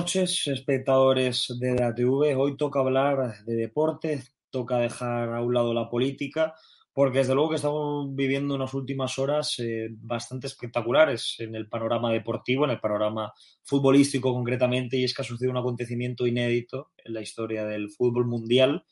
noches, 0.00 0.46
espectadores 0.46 1.54
de 1.58 1.74
la 1.74 1.94
TV. 1.94 2.34
Hoy 2.34 2.56
toca 2.56 2.80
hablar 2.80 3.44
de 3.44 3.54
deporte, 3.54 4.22
toca 4.48 4.78
dejar 4.78 5.34
a 5.34 5.42
un 5.42 5.52
lado 5.52 5.74
la 5.74 5.90
política, 5.90 6.54
porque 6.94 7.18
desde 7.18 7.34
luego 7.34 7.50
que 7.50 7.56
estamos 7.56 8.08
viviendo 8.14 8.54
unas 8.54 8.72
últimas 8.72 9.18
horas 9.18 9.58
eh, 9.58 9.88
bastante 9.90 10.46
espectaculares 10.46 11.36
en 11.40 11.54
el 11.54 11.68
panorama 11.68 12.10
deportivo, 12.10 12.64
en 12.64 12.70
el 12.70 12.80
panorama 12.80 13.34
futbolístico 13.62 14.32
concretamente, 14.32 14.96
y 14.96 15.04
es 15.04 15.12
que 15.12 15.20
ha 15.20 15.24
sucedido 15.26 15.50
un 15.50 15.58
acontecimiento 15.58 16.26
inédito 16.26 16.92
en 17.04 17.12
la 17.12 17.20
historia 17.20 17.66
del 17.66 17.90
fútbol 17.90 18.26
mundial 18.26 18.86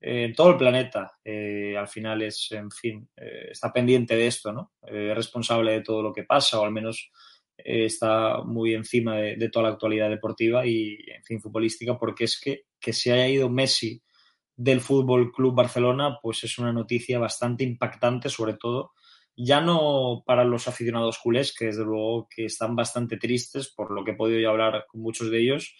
eh, 0.00 0.26
en 0.26 0.34
todo 0.34 0.50
el 0.50 0.56
planeta. 0.56 1.14
Eh, 1.24 1.76
al 1.76 1.88
final 1.88 2.22
es, 2.22 2.52
en 2.52 2.70
fin, 2.70 3.08
está 3.16 3.72
pendiente 3.72 4.14
de 4.14 4.28
esto, 4.28 4.52
¿no? 4.52 4.70
Es 4.86 5.16
responsable 5.16 5.72
de 5.72 5.80
todo 5.80 6.00
lo 6.00 6.12
que 6.12 6.22
pasa, 6.22 6.60
o 6.60 6.64
al 6.64 6.70
menos 6.70 7.10
está 7.56 8.42
muy 8.42 8.74
encima 8.74 9.16
de, 9.16 9.48
toda 9.48 9.68
la 9.68 9.74
actualidad 9.74 10.10
deportiva 10.10 10.66
y, 10.66 10.98
en 11.14 11.24
fin, 11.24 11.40
futbolística, 11.40 11.98
porque 11.98 12.24
es 12.24 12.40
que, 12.40 12.64
que 12.80 12.92
se 12.92 13.12
haya 13.12 13.28
ido 13.28 13.48
Messi 13.48 14.02
del 14.56 14.80
Fútbol 14.80 15.32
Club 15.32 15.54
Barcelona, 15.54 16.18
pues 16.22 16.44
es 16.44 16.58
una 16.58 16.72
noticia 16.72 17.18
bastante 17.18 17.64
impactante, 17.64 18.28
sobre 18.28 18.54
todo, 18.54 18.92
ya 19.36 19.60
no 19.60 20.22
para 20.24 20.44
los 20.44 20.68
aficionados 20.68 21.18
culés, 21.18 21.54
que 21.56 21.66
desde 21.66 21.84
luego 21.84 22.28
que 22.28 22.44
están 22.44 22.76
bastante 22.76 23.16
tristes 23.16 23.72
por 23.74 23.90
lo 23.90 24.04
que 24.04 24.12
he 24.12 24.16
podido 24.16 24.40
yo 24.40 24.50
hablar 24.50 24.86
con 24.88 25.00
muchos 25.00 25.30
de 25.30 25.40
ellos, 25.40 25.74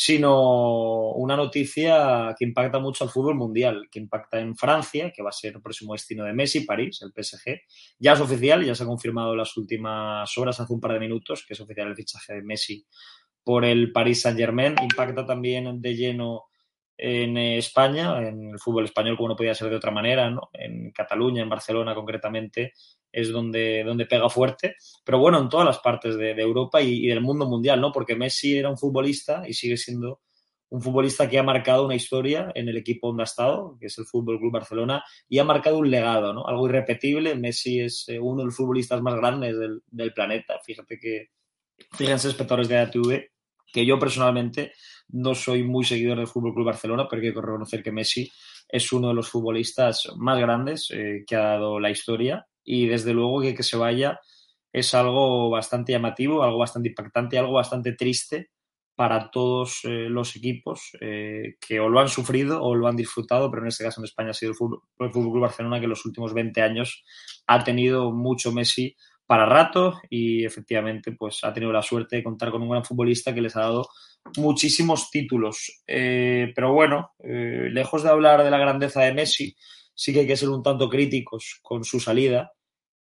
sino 0.00 1.10
una 1.14 1.36
noticia 1.36 2.32
que 2.38 2.44
impacta 2.44 2.78
mucho 2.78 3.02
al 3.02 3.10
fútbol 3.10 3.34
mundial, 3.34 3.88
que 3.90 3.98
impacta 3.98 4.38
en 4.38 4.54
Francia, 4.54 5.10
que 5.10 5.24
va 5.24 5.30
a 5.30 5.32
ser 5.32 5.56
el 5.56 5.60
próximo 5.60 5.92
destino 5.92 6.22
de 6.24 6.32
Messi, 6.32 6.60
París, 6.60 7.02
el 7.02 7.10
PSG. 7.10 7.62
Ya 7.98 8.12
es 8.12 8.20
oficial, 8.20 8.64
ya 8.64 8.76
se 8.76 8.84
ha 8.84 8.86
confirmado 8.86 9.32
en 9.32 9.38
las 9.38 9.56
últimas 9.56 10.38
horas, 10.38 10.60
hace 10.60 10.72
un 10.72 10.78
par 10.78 10.92
de 10.92 11.00
minutos, 11.00 11.44
que 11.44 11.54
es 11.54 11.60
oficial 11.60 11.88
el 11.88 11.96
fichaje 11.96 12.34
de 12.34 12.42
Messi 12.42 12.86
por 13.42 13.64
el 13.64 13.90
Paris 13.90 14.20
Saint-Germain. 14.22 14.76
Impacta 14.80 15.26
también 15.26 15.82
de 15.82 15.96
lleno 15.96 16.44
en 16.96 17.36
España, 17.36 18.20
en 18.20 18.50
el 18.50 18.58
fútbol 18.60 18.84
español, 18.84 19.16
como 19.16 19.30
no 19.30 19.36
podía 19.36 19.54
ser 19.54 19.68
de 19.68 19.76
otra 19.76 19.90
manera, 19.90 20.30
¿no? 20.30 20.48
en 20.52 20.92
Cataluña, 20.92 21.42
en 21.42 21.48
Barcelona 21.48 21.96
concretamente, 21.96 22.72
es 23.12 23.30
donde, 23.30 23.82
donde 23.84 24.06
pega 24.06 24.28
fuerte, 24.28 24.76
pero 25.04 25.18
bueno, 25.18 25.38
en 25.38 25.48
todas 25.48 25.66
las 25.66 25.78
partes 25.78 26.16
de, 26.16 26.34
de 26.34 26.42
Europa 26.42 26.80
y, 26.82 27.04
y, 27.04 27.08
del 27.08 27.20
mundo 27.20 27.46
mundial, 27.46 27.80
¿no? 27.80 27.92
Porque 27.92 28.16
Messi 28.16 28.56
era 28.56 28.70
un 28.70 28.78
futbolista 28.78 29.42
y 29.46 29.54
sigue 29.54 29.76
siendo 29.76 30.20
un 30.70 30.82
futbolista 30.82 31.28
que 31.28 31.38
ha 31.38 31.42
marcado 31.42 31.86
una 31.86 31.94
historia 31.94 32.52
en 32.54 32.68
el 32.68 32.76
equipo 32.76 33.08
donde 33.08 33.22
ha 33.22 33.24
estado, 33.24 33.76
que 33.80 33.86
es 33.86 33.98
el 33.98 34.04
Fútbol 34.04 34.38
Club 34.38 34.52
Barcelona, 34.52 35.02
y 35.28 35.38
ha 35.38 35.44
marcado 35.44 35.78
un 35.78 35.90
legado, 35.90 36.34
¿no? 36.34 36.46
Algo 36.46 36.68
irrepetible. 36.68 37.34
Messi 37.34 37.80
es 37.80 38.08
eh, 38.08 38.18
uno 38.18 38.40
de 38.40 38.46
los 38.46 38.56
futbolistas 38.56 39.00
más 39.00 39.14
grandes 39.14 39.58
del, 39.58 39.82
del 39.86 40.12
planeta. 40.12 40.58
Fíjate 40.64 40.98
que, 40.98 41.30
fíjense, 41.92 42.28
espectadores 42.28 42.68
de 42.68 42.78
ATV, 42.78 43.30
que 43.72 43.86
yo 43.86 43.98
personalmente 43.98 44.72
no 45.08 45.34
soy 45.34 45.62
muy 45.62 45.84
seguidor 45.84 46.18
del 46.18 46.26
Fútbol 46.26 46.54
Club 46.54 46.66
Barcelona, 46.66 47.06
pero 47.08 47.22
hay 47.22 47.32
que 47.32 47.40
reconocer 47.40 47.82
que 47.82 47.92
Messi 47.92 48.30
es 48.68 48.92
uno 48.92 49.08
de 49.08 49.14
los 49.14 49.30
futbolistas 49.30 50.08
más 50.16 50.38
grandes 50.38 50.90
eh, 50.90 51.24
que 51.26 51.36
ha 51.36 51.40
dado 51.40 51.80
la 51.80 51.90
historia 51.90 52.46
y 52.68 52.86
desde 52.86 53.14
luego 53.14 53.40
que 53.40 53.54
que 53.54 53.62
se 53.62 53.78
vaya 53.78 54.20
es 54.70 54.92
algo 54.92 55.48
bastante 55.48 55.92
llamativo, 55.92 56.42
algo 56.42 56.58
bastante 56.58 56.90
impactante, 56.90 57.38
algo 57.38 57.54
bastante 57.54 57.94
triste 57.94 58.50
para 58.94 59.30
todos 59.30 59.80
eh, 59.84 60.08
los 60.10 60.36
equipos 60.36 60.90
eh, 61.00 61.54
que 61.66 61.80
o 61.80 61.88
lo 61.88 61.98
han 61.98 62.08
sufrido 62.08 62.62
o 62.62 62.74
lo 62.74 62.86
han 62.86 62.96
disfrutado, 62.96 63.50
pero 63.50 63.62
en 63.62 63.68
este 63.68 63.84
caso 63.84 64.02
en 64.02 64.04
España 64.04 64.30
ha 64.30 64.34
sido 64.34 64.50
el 64.50 64.56
Fútbol, 64.56 64.82
Club 65.10 65.40
Barcelona 65.40 65.78
que 65.78 65.84
en 65.84 65.90
los 65.90 66.04
últimos 66.04 66.34
20 66.34 66.60
años 66.60 67.04
ha 67.46 67.64
tenido 67.64 68.12
mucho 68.12 68.52
Messi 68.52 68.94
para 69.24 69.46
rato 69.46 69.98
y 70.10 70.44
efectivamente 70.44 71.12
pues 71.12 71.44
ha 71.44 71.52
tenido 71.54 71.72
la 71.72 71.82
suerte 71.82 72.16
de 72.16 72.24
contar 72.24 72.50
con 72.50 72.60
un 72.60 72.70
gran 72.70 72.84
futbolista 72.84 73.32
que 73.34 73.40
les 73.40 73.56
ha 73.56 73.60
dado 73.60 73.88
muchísimos 74.36 75.10
títulos. 75.10 75.82
Eh, 75.86 76.52
pero 76.54 76.74
bueno, 76.74 77.12
eh, 77.20 77.68
lejos 77.70 78.02
de 78.02 78.10
hablar 78.10 78.44
de 78.44 78.50
la 78.50 78.58
grandeza 78.58 79.02
de 79.02 79.14
Messi, 79.14 79.56
sí 79.94 80.12
que 80.12 80.20
hay 80.20 80.26
que 80.26 80.36
ser 80.36 80.50
un 80.50 80.62
tanto 80.62 80.88
críticos 80.88 81.60
con 81.62 81.82
su 81.84 81.98
salida 81.98 82.52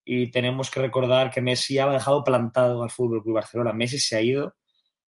y 0.10 0.32
tenemos 0.32 0.72
que 0.72 0.80
recordar 0.80 1.32
que 1.32 1.42
Messi 1.42 1.80
ha 1.80 1.90
dejado 1.90 2.24
plantado 2.24 2.82
al 2.82 2.90
Fútbol 2.90 3.22
Club 3.22 3.36
Barcelona. 3.36 3.74
Messi 3.74 4.00
se 4.00 4.16
ha 4.16 4.22
ido, 4.22 4.56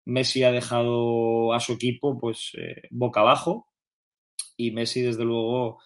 Messi 0.07 0.43
ha 0.43 0.51
dejado 0.51 1.53
a 1.53 1.61
su 1.61 1.75
equipo 1.75 2.19
pues 2.19 2.53
eh, 2.57 2.89
boca 2.91 3.21
abajo 3.21 3.69
y 4.56 4.71
Messi 4.71 5.03
desde 5.03 5.25
luego 5.25 5.83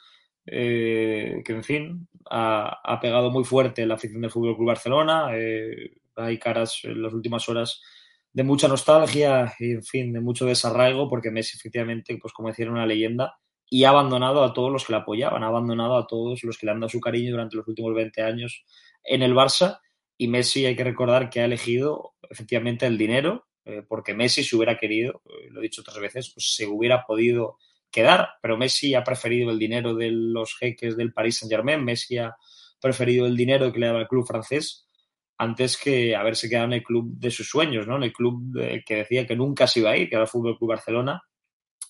eh, 0.46 1.42
que 1.44 1.52
en 1.52 1.64
fin 1.64 2.08
ha, 2.30 3.00
pegado 3.02 3.32
muy 3.32 3.42
fuerte 3.42 3.84
la 3.84 3.94
afición 3.94 4.20
del 4.20 4.30
Fútbol 4.30 4.54
Club 4.54 4.68
Barcelona. 4.68 5.30
Eh, 5.34 5.96
hay 6.14 6.38
caras 6.38 6.80
en 6.84 7.02
las 7.02 7.12
últimas 7.12 7.48
horas 7.48 7.82
de 8.32 8.44
mucha 8.44 8.68
nostalgia 8.68 9.52
y 9.58 9.72
en 9.72 9.82
fin 9.82 10.12
de 10.12 10.20
mucho 10.20 10.46
desarraigo 10.46 11.08
porque 11.08 11.32
Messi 11.32 11.56
efectivamente 11.56 12.16
pues 12.22 12.32
como 12.32 12.48
decía 12.48 12.66
era 12.66 12.72
una 12.72 12.86
leyenda 12.86 13.40
y 13.72 13.84
ha 13.84 13.90
abandonado 13.90 14.42
a 14.42 14.52
todos 14.52 14.72
los 14.72 14.84
que 14.84 14.92
le 14.92 14.98
apoyaban, 14.98 15.44
ha 15.44 15.46
abandonado 15.46 15.96
a 15.96 16.06
todos 16.06 16.42
los 16.42 16.58
que 16.58 16.66
le 16.66 16.72
han 16.72 16.80
dado 16.80 16.90
su 16.90 17.00
cariño 17.00 17.30
durante 17.30 17.56
los 17.56 17.66
últimos 17.68 17.94
20 17.94 18.20
años 18.22 18.64
en 19.04 19.22
el 19.22 19.32
Barça 19.32 19.80
y 20.18 20.28
Messi 20.28 20.66
hay 20.66 20.76
que 20.76 20.84
recordar 20.84 21.30
que 21.30 21.40
ha 21.40 21.44
elegido 21.44 22.14
efectivamente 22.28 22.84
el 22.84 22.98
dinero, 22.98 23.46
eh, 23.64 23.82
porque 23.88 24.12
Messi 24.12 24.42
si 24.42 24.56
hubiera 24.56 24.76
querido, 24.76 25.22
eh, 25.24 25.48
lo 25.50 25.60
he 25.60 25.62
dicho 25.62 25.80
otras 25.80 25.98
veces, 25.98 26.32
pues 26.34 26.54
se 26.54 26.66
hubiera 26.66 27.06
podido 27.06 27.56
quedar, 27.90 28.28
pero 28.42 28.58
Messi 28.58 28.94
ha 28.94 29.04
preferido 29.04 29.50
el 29.50 29.58
dinero 29.58 29.94
de 29.94 30.10
los 30.10 30.56
jeques 30.58 30.96
del 30.96 31.12
Paris 31.12 31.38
Saint-Germain, 31.38 31.82
Messi 31.82 32.18
ha 32.18 32.36
preferido 32.80 33.24
el 33.24 33.36
dinero 33.36 33.72
que 33.72 33.78
le 33.78 33.86
daba 33.86 34.00
el 34.00 34.08
club 34.08 34.26
francés 34.26 34.88
antes 35.38 35.78
que 35.78 36.14
haberse 36.14 36.50
quedado 36.50 36.66
en 36.66 36.74
el 36.74 36.82
club 36.82 37.14
de 37.18 37.30
sus 37.30 37.48
sueños, 37.48 37.86
¿no? 37.86 37.96
En 37.96 38.02
el 38.02 38.12
club 38.12 38.52
que 38.84 38.94
decía 38.94 39.26
que 39.26 39.36
nunca 39.36 39.66
se 39.66 39.80
iba 39.80 39.90
a 39.90 39.96
ir, 39.96 40.08
que 40.08 40.16
era 40.16 40.24
el 40.24 40.28
Fútbol 40.28 40.58
Club 40.58 40.68
Barcelona. 40.68 41.22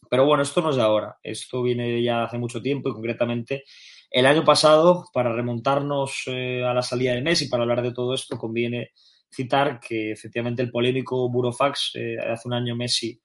Pero 0.09 0.25
bueno, 0.25 0.43
esto 0.43 0.61
no 0.61 0.71
es 0.71 0.77
de 0.77 0.83
ahora, 0.83 1.19
esto 1.23 1.63
viene 1.63 2.03
ya 2.03 2.25
hace 2.25 2.39
mucho 2.39 2.61
tiempo 2.61 2.89
y 2.89 2.93
concretamente 2.93 3.65
el 4.11 4.27
año 4.27 4.45
pasado, 4.45 5.05
para 5.13 5.33
remontarnos 5.33 6.25
eh, 6.27 6.65
a 6.65 6.75
la 6.75 6.83
salida 6.83 7.15
de 7.15 7.23
Messi, 7.23 7.49
para 7.49 7.63
hablar 7.63 7.81
de 7.81 7.93
todo 7.93 8.13
esto, 8.13 8.37
conviene 8.37 8.91
citar 9.33 9.79
que 9.79 10.11
efectivamente 10.11 10.63
el 10.63 10.71
polémico 10.73 11.31
Burofax, 11.31 11.93
eh, 11.95 12.17
hace 12.19 12.49
un 12.49 12.55
año 12.55 12.75
Messi 12.75 13.21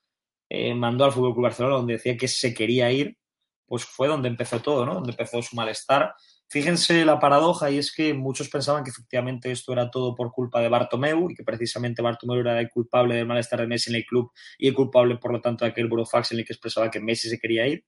eh, 0.47 0.75
mandó 0.75 1.05
al 1.05 1.11
Fútbol 1.11 1.33
Club 1.33 1.45
Barcelona 1.45 1.77
donde 1.77 1.93
decía 1.93 2.15
que 2.15 2.27
se 2.27 2.53
quería 2.53 2.91
ir, 2.91 3.17
pues 3.65 3.83
fue 3.83 4.07
donde 4.07 4.27
empezó 4.29 4.59
todo, 4.59 4.85
¿no? 4.85 4.93
Donde 4.95 5.11
empezó 5.11 5.41
su 5.41 5.55
malestar 5.55 6.13
Fíjense 6.47 7.03
la 7.05 7.19
paradoja 7.19 7.71
y 7.71 7.79
es 7.79 7.91
que 7.93 8.13
muchos 8.13 8.49
pensaban 8.49 8.83
que 8.83 8.91
efectivamente 8.91 9.51
esto 9.51 9.73
era 9.73 9.89
todo 9.89 10.13
por 10.13 10.31
culpa 10.31 10.61
de 10.61 10.69
Bartomeu 10.69 11.29
y 11.29 11.35
que 11.35 11.43
precisamente 11.43 12.01
Bartomeu 12.01 12.39
era 12.39 12.59
el 12.59 12.69
culpable 12.69 13.15
del 13.15 13.25
malestar 13.25 13.61
de 13.61 13.67
Messi 13.67 13.89
en 13.89 13.97
el 13.97 14.05
club 14.05 14.31
y 14.57 14.67
el 14.67 14.73
culpable, 14.75 15.17
por 15.17 15.33
lo 15.33 15.41
tanto, 15.41 15.65
de 15.65 15.71
aquel 15.71 15.87
burofax 15.87 16.31
en 16.31 16.39
el 16.39 16.45
que 16.45 16.53
expresaba 16.53 16.91
que 16.91 16.99
Messi 16.99 17.29
se 17.29 17.39
quería 17.39 17.67
ir. 17.67 17.83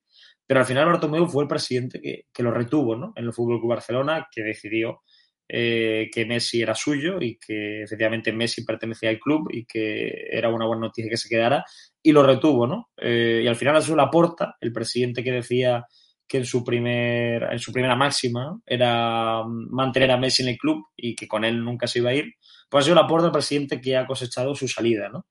Pero 0.45 0.59
al 0.59 0.65
final 0.65 0.85
Bartomeu 0.87 1.27
fue 1.27 1.43
el 1.43 1.49
presidente 1.49 2.01
que, 2.01 2.25
que 2.33 2.43
lo 2.43 2.51
retuvo 2.51 2.95
¿no? 2.95 3.13
en 3.15 3.25
el 3.25 3.33
Fútbol 3.33 3.59
Club 3.59 3.69
Barcelona, 3.69 4.27
que 4.31 4.41
decidió 4.41 5.01
eh, 5.49 6.09
que 6.11 6.25
Messi 6.25 6.61
era 6.61 6.75
suyo 6.75 7.21
y 7.21 7.37
que 7.37 7.83
efectivamente 7.83 8.33
Messi 8.33 8.65
pertenecía 8.65 9.09
al 9.09 9.19
club 9.19 9.47
y 9.49 9.65
que 9.65 10.27
era 10.29 10.49
una 10.49 10.65
buena 10.65 10.87
noticia 10.87 11.09
que 11.09 11.15
se 11.15 11.29
quedara 11.29 11.63
y 12.03 12.11
lo 12.11 12.21
retuvo, 12.21 12.67
¿no? 12.67 12.89
Eh, 12.97 13.41
y 13.43 13.47
al 13.47 13.55
final 13.55 13.77
ha 13.77 13.81
sido 13.81 13.95
Laporta, 13.95 14.57
el 14.59 14.73
presidente 14.73 15.23
que 15.23 15.31
decía 15.31 15.85
que 16.27 16.39
en 16.39 16.45
su, 16.45 16.63
primer, 16.63 17.43
en 17.51 17.59
su 17.59 17.71
primera 17.71 17.95
máxima 17.95 18.59
era 18.65 19.43
mantener 19.45 20.11
a 20.11 20.17
Messi 20.17 20.43
en 20.43 20.49
el 20.49 20.57
club 20.57 20.85
y 20.95 21.15
que 21.15 21.27
con 21.27 21.45
él 21.45 21.63
nunca 21.63 21.87
se 21.87 21.99
iba 21.99 22.09
a 22.09 22.13
ir, 22.13 22.33
pues 22.69 22.83
ha 22.83 22.85
sido 22.85 22.95
Laporta 22.95 23.27
el 23.27 23.31
presidente 23.31 23.79
que 23.79 23.95
ha 23.95 24.05
cosechado 24.05 24.53
su 24.55 24.67
salida, 24.67 25.09
¿no? 25.09 25.27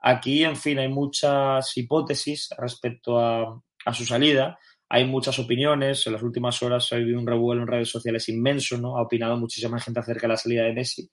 Aquí, 0.00 0.44
en 0.44 0.56
fin, 0.56 0.78
hay 0.78 0.88
muchas 0.88 1.76
hipótesis 1.76 2.48
respecto 2.56 3.18
a, 3.18 3.60
a 3.84 3.94
su 3.94 4.04
salida. 4.04 4.58
Hay 4.88 5.04
muchas 5.04 5.38
opiniones. 5.38 6.06
En 6.06 6.12
las 6.14 6.22
últimas 6.22 6.62
horas 6.62 6.92
ha 6.92 6.96
habido 6.96 7.18
un 7.18 7.26
revuelo 7.26 7.62
en 7.62 7.68
redes 7.68 7.90
sociales 7.90 8.28
inmenso, 8.28 8.78
¿no? 8.78 8.96
Ha 8.96 9.02
opinado 9.02 9.36
muchísima 9.36 9.80
gente 9.80 10.00
acerca 10.00 10.22
de 10.22 10.28
la 10.28 10.36
salida 10.36 10.64
de 10.64 10.72
Messi. 10.72 11.10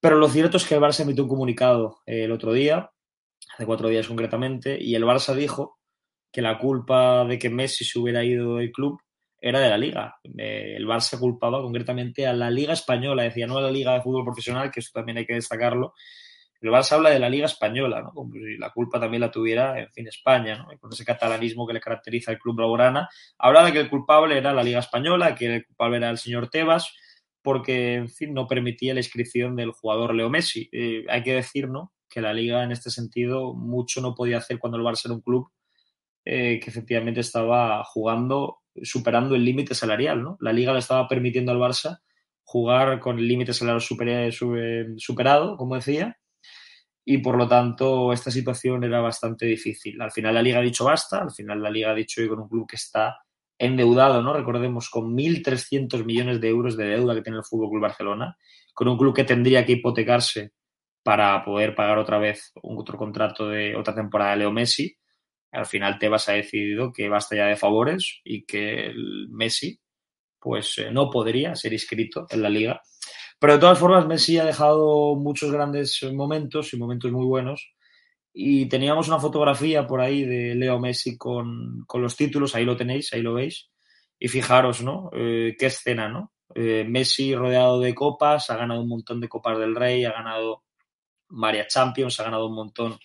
Pero 0.00 0.16
lo 0.16 0.28
cierto 0.28 0.56
es 0.56 0.66
que 0.66 0.74
el 0.74 0.80
Barça 0.80 1.02
emitió 1.02 1.24
un 1.24 1.28
comunicado 1.28 1.98
eh, 2.06 2.24
el 2.24 2.32
otro 2.32 2.52
día, 2.52 2.90
hace 3.54 3.66
cuatro 3.66 3.88
días 3.88 4.06
concretamente, 4.06 4.76
y 4.80 4.94
el 4.94 5.04
Barça 5.04 5.34
dijo 5.34 5.77
que 6.30 6.42
la 6.42 6.58
culpa 6.58 7.24
de 7.24 7.38
que 7.38 7.50
Messi 7.50 7.84
se 7.84 7.98
hubiera 7.98 8.24
ido 8.24 8.56
del 8.56 8.72
club 8.72 9.00
era 9.40 9.60
de 9.60 9.70
la 9.70 9.78
liga. 9.78 10.16
Eh, 10.36 10.74
el 10.76 10.86
Barça 10.86 11.18
culpaba 11.18 11.62
concretamente 11.62 12.26
a 12.26 12.32
la 12.32 12.50
liga 12.50 12.72
española, 12.72 13.22
decía 13.22 13.46
no 13.46 13.58
a 13.58 13.62
la 13.62 13.70
liga 13.70 13.94
de 13.94 14.02
fútbol 14.02 14.24
profesional, 14.24 14.70
que 14.70 14.80
eso 14.80 14.90
también 14.92 15.18
hay 15.18 15.26
que 15.26 15.34
destacarlo, 15.34 15.94
el 16.60 16.70
Barça 16.70 16.92
habla 16.96 17.10
de 17.10 17.20
la 17.20 17.30
Liga 17.30 17.46
Española, 17.46 18.02
¿no? 18.02 18.12
La 18.58 18.70
culpa 18.70 18.98
también 18.98 19.20
la 19.20 19.30
tuviera, 19.30 19.78
en 19.78 19.90
fin, 19.90 20.08
España, 20.08 20.56
¿no? 20.56 20.66
con 20.78 20.92
ese 20.92 21.04
catalanismo 21.04 21.66
que 21.66 21.72
le 21.72 21.80
caracteriza 21.80 22.32
al 22.32 22.38
club 22.38 22.56
blaugrana. 22.56 23.08
Habla 23.38 23.64
de 23.64 23.72
que 23.72 23.80
el 23.80 23.90
culpable 23.90 24.36
era 24.36 24.52
la 24.52 24.64
Liga 24.64 24.80
Española, 24.80 25.34
que 25.34 25.56
el 25.56 25.66
culpable 25.66 25.98
era 25.98 26.10
el 26.10 26.18
señor 26.18 26.50
Tebas, 26.50 26.92
porque, 27.42 27.94
en 27.94 28.08
fin, 28.08 28.34
no 28.34 28.48
permitía 28.48 28.92
la 28.92 29.00
inscripción 29.00 29.54
del 29.54 29.70
jugador 29.70 30.14
Leo 30.14 30.30
Messi. 30.30 30.68
Eh, 30.72 31.04
hay 31.08 31.22
que 31.22 31.34
decir, 31.34 31.68
¿no? 31.68 31.92
Que 32.08 32.20
la 32.20 32.32
Liga, 32.32 32.64
en 32.64 32.72
este 32.72 32.90
sentido, 32.90 33.54
mucho 33.54 34.00
no 34.00 34.14
podía 34.16 34.38
hacer 34.38 34.58
cuando 34.58 34.78
el 34.78 34.84
Barça 34.84 35.06
era 35.06 35.14
un 35.14 35.20
club 35.20 35.48
eh, 36.30 36.60
que 36.60 36.68
efectivamente 36.68 37.20
estaba 37.20 37.82
jugando, 37.84 38.58
superando 38.82 39.34
el 39.34 39.42
límite 39.42 39.74
salarial, 39.74 40.22
¿no? 40.22 40.36
La 40.40 40.52
Liga 40.52 40.74
le 40.74 40.80
estaba 40.80 41.08
permitiendo 41.08 41.52
al 41.52 41.58
Barça 41.58 42.00
jugar 42.42 43.00
con 43.00 43.18
el 43.18 43.26
límite 43.26 43.54
salarial 43.54 43.80
superado, 43.80 45.56
como 45.56 45.76
decía, 45.76 46.18
y 47.02 47.16
por 47.16 47.38
lo 47.38 47.48
tanto 47.48 48.12
esta 48.12 48.30
situación 48.30 48.84
era 48.84 49.00
bastante 49.00 49.46
difícil. 49.46 49.98
Al 50.02 50.12
final 50.12 50.34
la 50.34 50.42
liga 50.42 50.58
ha 50.58 50.62
dicho 50.62 50.84
basta, 50.84 51.22
al 51.22 51.30
final 51.30 51.62
la 51.62 51.70
liga 51.70 51.92
ha 51.92 51.94
dicho 51.94 52.20
hoy 52.20 52.28
con 52.28 52.40
un 52.40 52.48
club 52.48 52.66
que 52.68 52.76
está 52.76 53.16
endeudado, 53.58 54.22
¿no? 54.22 54.34
Recordemos, 54.34 54.90
con 54.90 55.16
1.300 55.16 56.04
millones 56.04 56.42
de 56.42 56.48
euros 56.48 56.76
de 56.76 56.88
deuda 56.88 57.14
que 57.14 57.22
tiene 57.22 57.38
el 57.38 57.44
Fútbol 57.44 57.70
Club 57.70 57.82
Barcelona, 57.82 58.36
con 58.74 58.88
un 58.88 58.98
club 58.98 59.14
que 59.14 59.24
tendría 59.24 59.64
que 59.64 59.72
hipotecarse 59.72 60.52
para 61.02 61.42
poder 61.42 61.74
pagar 61.74 61.96
otra 61.96 62.18
vez 62.18 62.52
otro 62.62 62.98
contrato 62.98 63.48
de 63.48 63.74
otra 63.74 63.94
temporada 63.94 64.32
de 64.32 64.36
Leo 64.38 64.52
Messi. 64.52 64.94
Al 65.52 65.66
final 65.66 65.98
Tebas 65.98 66.28
ha 66.28 66.32
decidido 66.32 66.92
que 66.92 67.08
basta 67.08 67.36
ya 67.36 67.46
de 67.46 67.56
favores 67.56 68.20
y 68.24 68.44
que 68.44 68.92
Messi 69.30 69.80
pues 70.40 70.78
eh, 70.78 70.90
no 70.90 71.10
podría 71.10 71.56
ser 71.56 71.72
inscrito 71.72 72.26
en 72.30 72.42
la 72.42 72.48
liga 72.48 72.82
pero 73.38 73.52
de 73.54 73.58
todas 73.60 73.78
formas, 73.78 74.06
Messi 74.06 74.38
ha 74.38 74.44
dejado 74.44 75.14
muchos 75.14 75.52
grandes 75.52 76.02
momentos 76.12 76.72
y 76.72 76.76
momentos 76.76 77.12
muy 77.12 77.24
buenos. 77.24 77.72
Y 78.32 78.66
teníamos 78.66 79.08
una 79.08 79.20
fotografía 79.20 79.86
por 79.86 80.00
ahí 80.00 80.24
de 80.24 80.54
Leo 80.54 80.78
Messi 80.78 81.16
con, 81.16 81.84
con 81.86 82.02
los 82.02 82.16
títulos, 82.16 82.54
ahí 82.54 82.64
lo 82.64 82.76
tenéis, 82.76 83.12
ahí 83.12 83.22
lo 83.22 83.34
veis. 83.34 83.70
Y 84.18 84.28
fijaros, 84.28 84.82
¿no? 84.82 85.10
Eh, 85.12 85.56
qué 85.58 85.66
escena, 85.66 86.08
¿no? 86.08 86.32
Eh, 86.54 86.84
Messi 86.88 87.34
rodeado 87.34 87.80
de 87.80 87.94
copas, 87.94 88.50
ha 88.50 88.56
ganado 88.56 88.80
un 88.80 88.88
montón 88.88 89.20
de 89.20 89.28
copas 89.28 89.58
del 89.58 89.76
Rey, 89.76 90.04
ha 90.04 90.12
ganado 90.12 90.64
varias 91.28 91.68
Champions, 91.72 92.18
ha 92.18 92.24
ganado 92.24 92.46
un 92.46 92.56
montón 92.56 92.98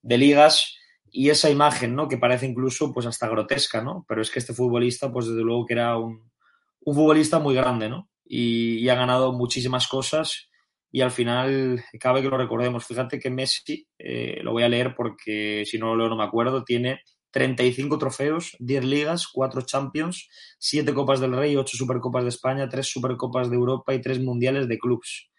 de 0.00 0.18
ligas. 0.18 0.76
Y 1.12 1.30
esa 1.30 1.50
imagen, 1.50 1.94
¿no? 1.94 2.08
Que 2.08 2.16
parece 2.16 2.46
incluso 2.46 2.92
pues 2.92 3.06
hasta 3.06 3.28
grotesca, 3.28 3.82
¿no? 3.82 4.04
Pero 4.08 4.22
es 4.22 4.30
que 4.30 4.38
este 4.38 4.54
futbolista, 4.54 5.12
pues 5.12 5.26
desde 5.26 5.42
luego 5.42 5.66
que 5.66 5.74
era 5.74 5.96
un, 5.98 6.32
un 6.80 6.94
futbolista 6.94 7.38
muy 7.38 7.54
grande, 7.54 7.88
¿no? 7.88 8.08
y, 8.34 8.88
ha 8.88 8.94
ganado 8.94 9.32
muchísimas 9.32 9.86
cosas 9.86 10.48
y 10.90 11.02
al 11.02 11.10
final 11.10 11.84
cabe 12.00 12.22
que 12.22 12.28
lo 12.28 12.38
recordemos. 12.38 12.86
Fíjate 12.86 13.18
que 13.18 13.30
Messi, 13.30 13.86
eh, 13.98 14.40
lo 14.42 14.52
voy 14.52 14.62
a 14.62 14.68
leer 14.68 14.94
porque 14.94 15.64
si 15.66 15.78
no 15.78 15.88
lo 15.88 15.96
leo 15.96 16.08
no 16.08 16.16
me 16.16 16.24
acuerdo, 16.24 16.64
tiene 16.64 17.00
35 17.30 17.98
trofeos, 17.98 18.56
10 18.58 18.84
ligas, 18.84 19.28
4 19.28 19.62
Champions, 19.62 20.28
7 20.58 20.94
Copas 20.94 21.20
del 21.20 21.36
Rey, 21.36 21.56
8 21.56 21.76
Supercopas 21.76 22.24
de 22.24 22.30
España, 22.30 22.68
3 22.68 22.86
Supercopas 22.86 23.50
de 23.50 23.56
Europa 23.56 23.94
y 23.94 24.00
3 24.00 24.20
Mundiales 24.20 24.66
de 24.66 24.78
Clubs. 24.78 25.30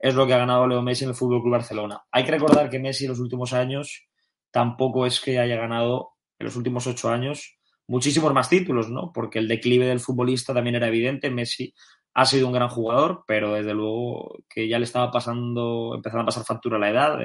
Es 0.00 0.16
lo 0.16 0.26
que 0.26 0.34
ha 0.34 0.38
ganado 0.38 0.66
Leo 0.66 0.82
Messi 0.82 1.04
en 1.04 1.10
el 1.10 1.16
Fútbol 1.16 1.42
Club 1.42 1.52
Barcelona. 1.52 2.02
Hay 2.10 2.24
que 2.24 2.32
recordar 2.32 2.70
que 2.70 2.80
Messi 2.80 3.04
en 3.04 3.10
los 3.10 3.20
últimos 3.20 3.52
años 3.52 4.08
tampoco 4.52 5.06
es 5.06 5.20
que 5.20 5.40
haya 5.40 5.56
ganado 5.56 6.10
en 6.38 6.46
los 6.46 6.54
últimos 6.54 6.86
8 6.86 7.10
años 7.10 7.58
muchísimos 7.88 8.32
más 8.32 8.48
títulos, 8.48 8.88
¿no? 8.88 9.12
Porque 9.12 9.38
el 9.38 9.48
declive 9.48 9.86
del 9.86 10.00
futbolista 10.00 10.54
también 10.54 10.76
era 10.76 10.88
evidente. 10.88 11.30
Messi 11.30 11.74
ha 12.14 12.26
sido 12.26 12.46
un 12.46 12.52
gran 12.52 12.68
jugador, 12.68 13.24
pero 13.26 13.54
desde 13.54 13.74
luego 13.74 14.38
que 14.48 14.68
ya 14.68 14.78
le 14.78 14.84
estaba 14.84 15.10
pasando, 15.10 15.92
empezando 15.94 16.22
a 16.22 16.26
pasar 16.26 16.44
factura 16.44 16.78
la 16.78 16.90
edad, 16.90 17.18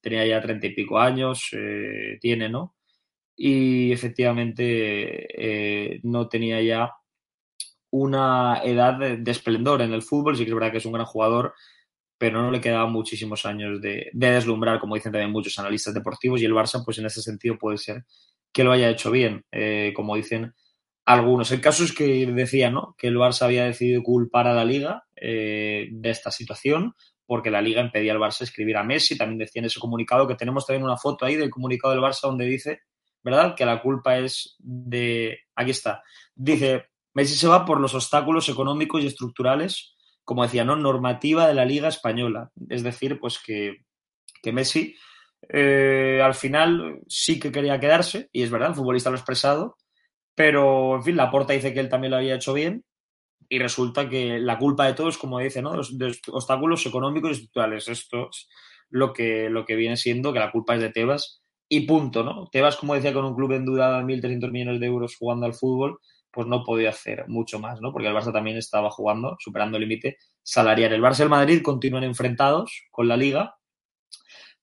tenía 0.00 0.26
ya 0.26 0.40
treinta 0.40 0.66
y 0.66 0.74
pico 0.74 0.98
años, 0.98 1.48
eh, 1.52 2.18
tiene, 2.20 2.48
¿no? 2.48 2.74
Y 3.36 3.92
efectivamente 3.92 5.94
eh, 5.94 6.00
no 6.02 6.28
tenía 6.28 6.62
ya 6.62 6.92
una 7.90 8.60
edad 8.64 8.98
de, 8.98 9.30
esplendor 9.30 9.82
en 9.82 9.92
el 9.92 10.02
fútbol, 10.02 10.36
sí 10.36 10.44
que 10.44 10.50
es 10.50 10.54
verdad 10.54 10.72
que 10.72 10.78
es 10.78 10.86
un 10.86 10.92
gran 10.92 11.06
jugador, 11.06 11.54
pero 12.18 12.40
no 12.40 12.50
le 12.50 12.60
quedaban 12.60 12.92
muchísimos 12.92 13.44
años 13.46 13.80
de, 13.80 14.10
de, 14.12 14.30
deslumbrar, 14.30 14.78
como 14.78 14.94
dicen 14.94 15.12
también 15.12 15.32
muchos 15.32 15.58
analistas 15.58 15.94
deportivos, 15.94 16.40
y 16.40 16.44
el 16.44 16.52
Barça, 16.52 16.82
pues 16.84 16.98
en 16.98 17.06
ese 17.06 17.22
sentido 17.22 17.58
puede 17.58 17.78
ser 17.78 18.04
que 18.52 18.64
lo 18.64 18.72
haya 18.72 18.88
hecho 18.88 19.10
bien, 19.10 19.44
eh, 19.50 19.92
como 19.94 20.16
dicen 20.16 20.54
algunos. 21.04 21.50
El 21.52 21.60
caso 21.60 21.84
es 21.84 21.92
que 21.92 22.26
decía 22.26 22.70
¿no? 22.70 22.94
que 22.96 23.08
el 23.08 23.16
Barça 23.16 23.42
había 23.42 23.64
decidido 23.64 24.02
culpar 24.02 24.46
a 24.46 24.54
la 24.54 24.64
liga 24.64 25.04
eh, 25.16 25.88
de 25.90 26.10
esta 26.10 26.30
situación 26.30 26.94
porque 27.26 27.50
la 27.50 27.62
liga 27.62 27.80
impedía 27.80 28.12
al 28.12 28.18
Barça 28.18 28.42
escribir 28.42 28.76
a 28.76 28.84
Messi. 28.84 29.16
También 29.16 29.38
decía 29.38 29.60
en 29.60 29.66
ese 29.66 29.80
comunicado 29.80 30.26
que 30.26 30.34
tenemos 30.34 30.66
también 30.66 30.84
una 30.84 30.96
foto 30.96 31.24
ahí 31.24 31.36
del 31.36 31.50
comunicado 31.50 31.94
del 31.94 32.02
Barça 32.02 32.22
donde 32.22 32.44
dice, 32.44 32.80
¿verdad?, 33.22 33.54
que 33.54 33.64
la 33.64 33.80
culpa 33.80 34.18
es 34.18 34.56
de... 34.58 35.38
Aquí 35.54 35.70
está. 35.70 36.02
Dice, 36.34 36.86
Messi 37.14 37.34
se 37.36 37.48
va 37.48 37.64
por 37.64 37.80
los 37.80 37.94
obstáculos 37.94 38.48
económicos 38.48 39.02
y 39.02 39.06
estructurales, 39.06 39.93
como 40.24 40.42
decía, 40.42 40.64
¿no? 40.64 40.76
Normativa 40.76 41.46
de 41.46 41.54
la 41.54 41.64
liga 41.64 41.88
española. 41.88 42.50
Es 42.68 42.82
decir, 42.82 43.18
pues 43.20 43.38
que, 43.38 43.84
que 44.42 44.52
Messi 44.52 44.94
eh, 45.48 46.20
al 46.22 46.34
final 46.34 47.00
sí 47.08 47.38
que 47.38 47.52
quería 47.52 47.80
quedarse, 47.80 48.28
y 48.32 48.42
es 48.42 48.50
verdad, 48.50 48.70
el 48.70 48.74
futbolista 48.74 49.10
lo 49.10 49.16
ha 49.16 49.18
expresado, 49.18 49.76
pero, 50.34 50.96
en 50.96 51.04
fin, 51.04 51.16
la 51.16 51.30
porta 51.30 51.52
dice 51.52 51.72
que 51.72 51.80
él 51.80 51.88
también 51.88 52.10
lo 52.10 52.16
había 52.16 52.34
hecho 52.34 52.52
bien 52.52 52.84
y 53.48 53.58
resulta 53.58 54.08
que 54.08 54.38
la 54.38 54.58
culpa 54.58 54.86
de 54.86 54.94
todo 54.94 55.08
es, 55.08 55.18
como 55.18 55.38
dice, 55.38 55.62
¿no? 55.62 55.76
Los, 55.76 55.94
obstáculos 56.28 56.86
económicos 56.86 57.30
y 57.30 57.32
estructurales. 57.34 57.88
Esto 57.88 58.28
es 58.30 58.48
lo 58.90 59.12
que, 59.12 59.48
lo 59.50 59.64
que 59.64 59.76
viene 59.76 59.96
siendo 59.96 60.32
que 60.32 60.38
la 60.40 60.50
culpa 60.50 60.74
es 60.74 60.80
de 60.80 60.90
Tebas 60.90 61.42
y 61.68 61.82
punto, 61.82 62.24
¿no? 62.24 62.48
Tebas, 62.50 62.76
como 62.76 62.94
decía, 62.94 63.12
con 63.12 63.24
un 63.24 63.34
club 63.34 63.52
endeudado 63.52 63.98
de 63.98 64.04
1.300 64.04 64.50
millones 64.50 64.80
de 64.80 64.86
euros 64.86 65.16
jugando 65.16 65.46
al 65.46 65.54
fútbol, 65.54 65.98
pues 66.34 66.46
no 66.46 66.64
podía 66.64 66.90
hacer 66.90 67.28
mucho 67.28 67.58
más, 67.58 67.80
¿no? 67.80 67.92
Porque 67.92 68.08
el 68.08 68.14
Barça 68.14 68.32
también 68.32 68.56
estaba 68.56 68.90
jugando, 68.90 69.36
superando 69.38 69.76
el 69.76 69.82
límite 69.82 70.18
salarial. 70.42 70.92
El 70.92 71.02
Barça 71.02 71.20
y 71.20 71.22
el 71.22 71.28
Madrid 71.28 71.62
continúan 71.62 72.04
enfrentados 72.04 72.86
con 72.90 73.08
la 73.08 73.16
Liga, 73.16 73.56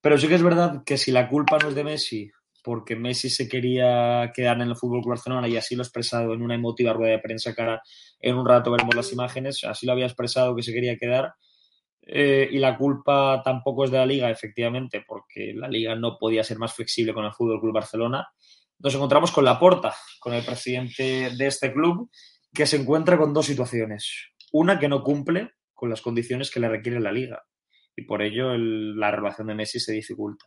pero 0.00 0.18
sí 0.18 0.28
que 0.28 0.34
es 0.34 0.42
verdad 0.42 0.82
que 0.84 0.98
si 0.98 1.12
la 1.12 1.28
culpa 1.28 1.58
no 1.58 1.68
es 1.68 1.74
de 1.74 1.84
Messi 1.84 2.30
porque 2.62 2.96
Messi 2.96 3.28
se 3.28 3.48
quería 3.48 4.30
quedar 4.34 4.60
en 4.60 4.68
el 4.68 4.76
Fútbol 4.76 5.02
Barcelona 5.04 5.48
y 5.48 5.56
así 5.56 5.74
lo 5.74 5.82
ha 5.82 5.84
expresado 5.84 6.32
en 6.32 6.42
una 6.42 6.54
emotiva 6.54 6.92
rueda 6.92 7.12
de 7.12 7.18
prensa 7.18 7.54
ahora 7.56 7.82
en 8.20 8.36
un 8.36 8.46
rato 8.46 8.70
veremos 8.70 8.94
las 8.94 9.12
imágenes, 9.12 9.64
así 9.64 9.84
lo 9.84 9.92
había 9.92 10.06
expresado 10.06 10.54
que 10.54 10.62
se 10.62 10.72
quería 10.72 10.96
quedar. 10.96 11.34
Eh, 12.04 12.48
y 12.50 12.58
la 12.58 12.76
culpa 12.76 13.42
tampoco 13.44 13.84
es 13.84 13.90
de 13.90 13.98
la 13.98 14.06
liga, 14.06 14.30
efectivamente, 14.30 15.04
porque 15.06 15.52
la 15.54 15.68
liga 15.68 15.94
no 15.94 16.16
podía 16.18 16.42
ser 16.42 16.58
más 16.58 16.72
flexible 16.72 17.14
con 17.14 17.24
el 17.24 17.32
Fútbol 17.32 17.60
Club 17.60 17.74
Barcelona. 17.74 18.28
Nos 18.82 18.94
encontramos 18.96 19.30
con 19.30 19.44
Laporta, 19.44 19.94
con 20.18 20.34
el 20.34 20.44
presidente 20.44 21.30
de 21.36 21.46
este 21.46 21.72
club, 21.72 22.10
que 22.52 22.66
se 22.66 22.76
encuentra 22.76 23.16
con 23.16 23.32
dos 23.32 23.46
situaciones. 23.46 24.32
Una 24.52 24.78
que 24.78 24.88
no 24.88 25.04
cumple 25.04 25.52
con 25.72 25.88
las 25.88 26.02
condiciones 26.02 26.50
que 26.50 26.58
le 26.58 26.68
requiere 26.68 26.98
la 27.00 27.12
liga 27.12 27.44
y 27.94 28.02
por 28.02 28.22
ello 28.22 28.56
la 28.56 29.10
relación 29.10 29.46
de 29.46 29.54
Messi 29.54 29.78
se 29.78 29.92
dificulta. 29.92 30.46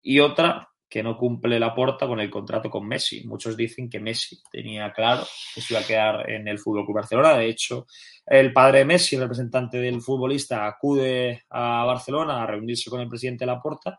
Y 0.00 0.20
otra 0.20 0.68
que 0.88 1.02
no 1.02 1.16
cumple 1.16 1.60
la 1.60 1.74
porta 1.74 2.06
con 2.06 2.18
el 2.18 2.30
contrato 2.30 2.70
con 2.70 2.88
Messi. 2.88 3.24
Muchos 3.26 3.56
dicen 3.56 3.88
que 3.88 4.00
Messi 4.00 4.40
tenía 4.50 4.90
claro 4.92 5.22
que 5.54 5.60
se 5.60 5.74
iba 5.74 5.82
a 5.82 5.86
quedar 5.86 6.30
en 6.30 6.48
el 6.48 6.58
Fútbol 6.58 6.84
Club 6.84 6.96
Barcelona. 6.96 7.36
De 7.36 7.46
hecho, 7.46 7.86
el 8.26 8.52
padre 8.52 8.80
de 8.80 8.84
Messi, 8.86 9.14
el 9.14 9.22
representante 9.22 9.78
del 9.78 10.00
futbolista, 10.00 10.66
acude 10.66 11.44
a 11.50 11.84
Barcelona 11.84 12.42
a 12.42 12.46
reunirse 12.46 12.90
con 12.90 13.00
el 13.00 13.08
presidente 13.08 13.44
de 13.44 13.52
la 13.52 13.60
porta 13.60 13.98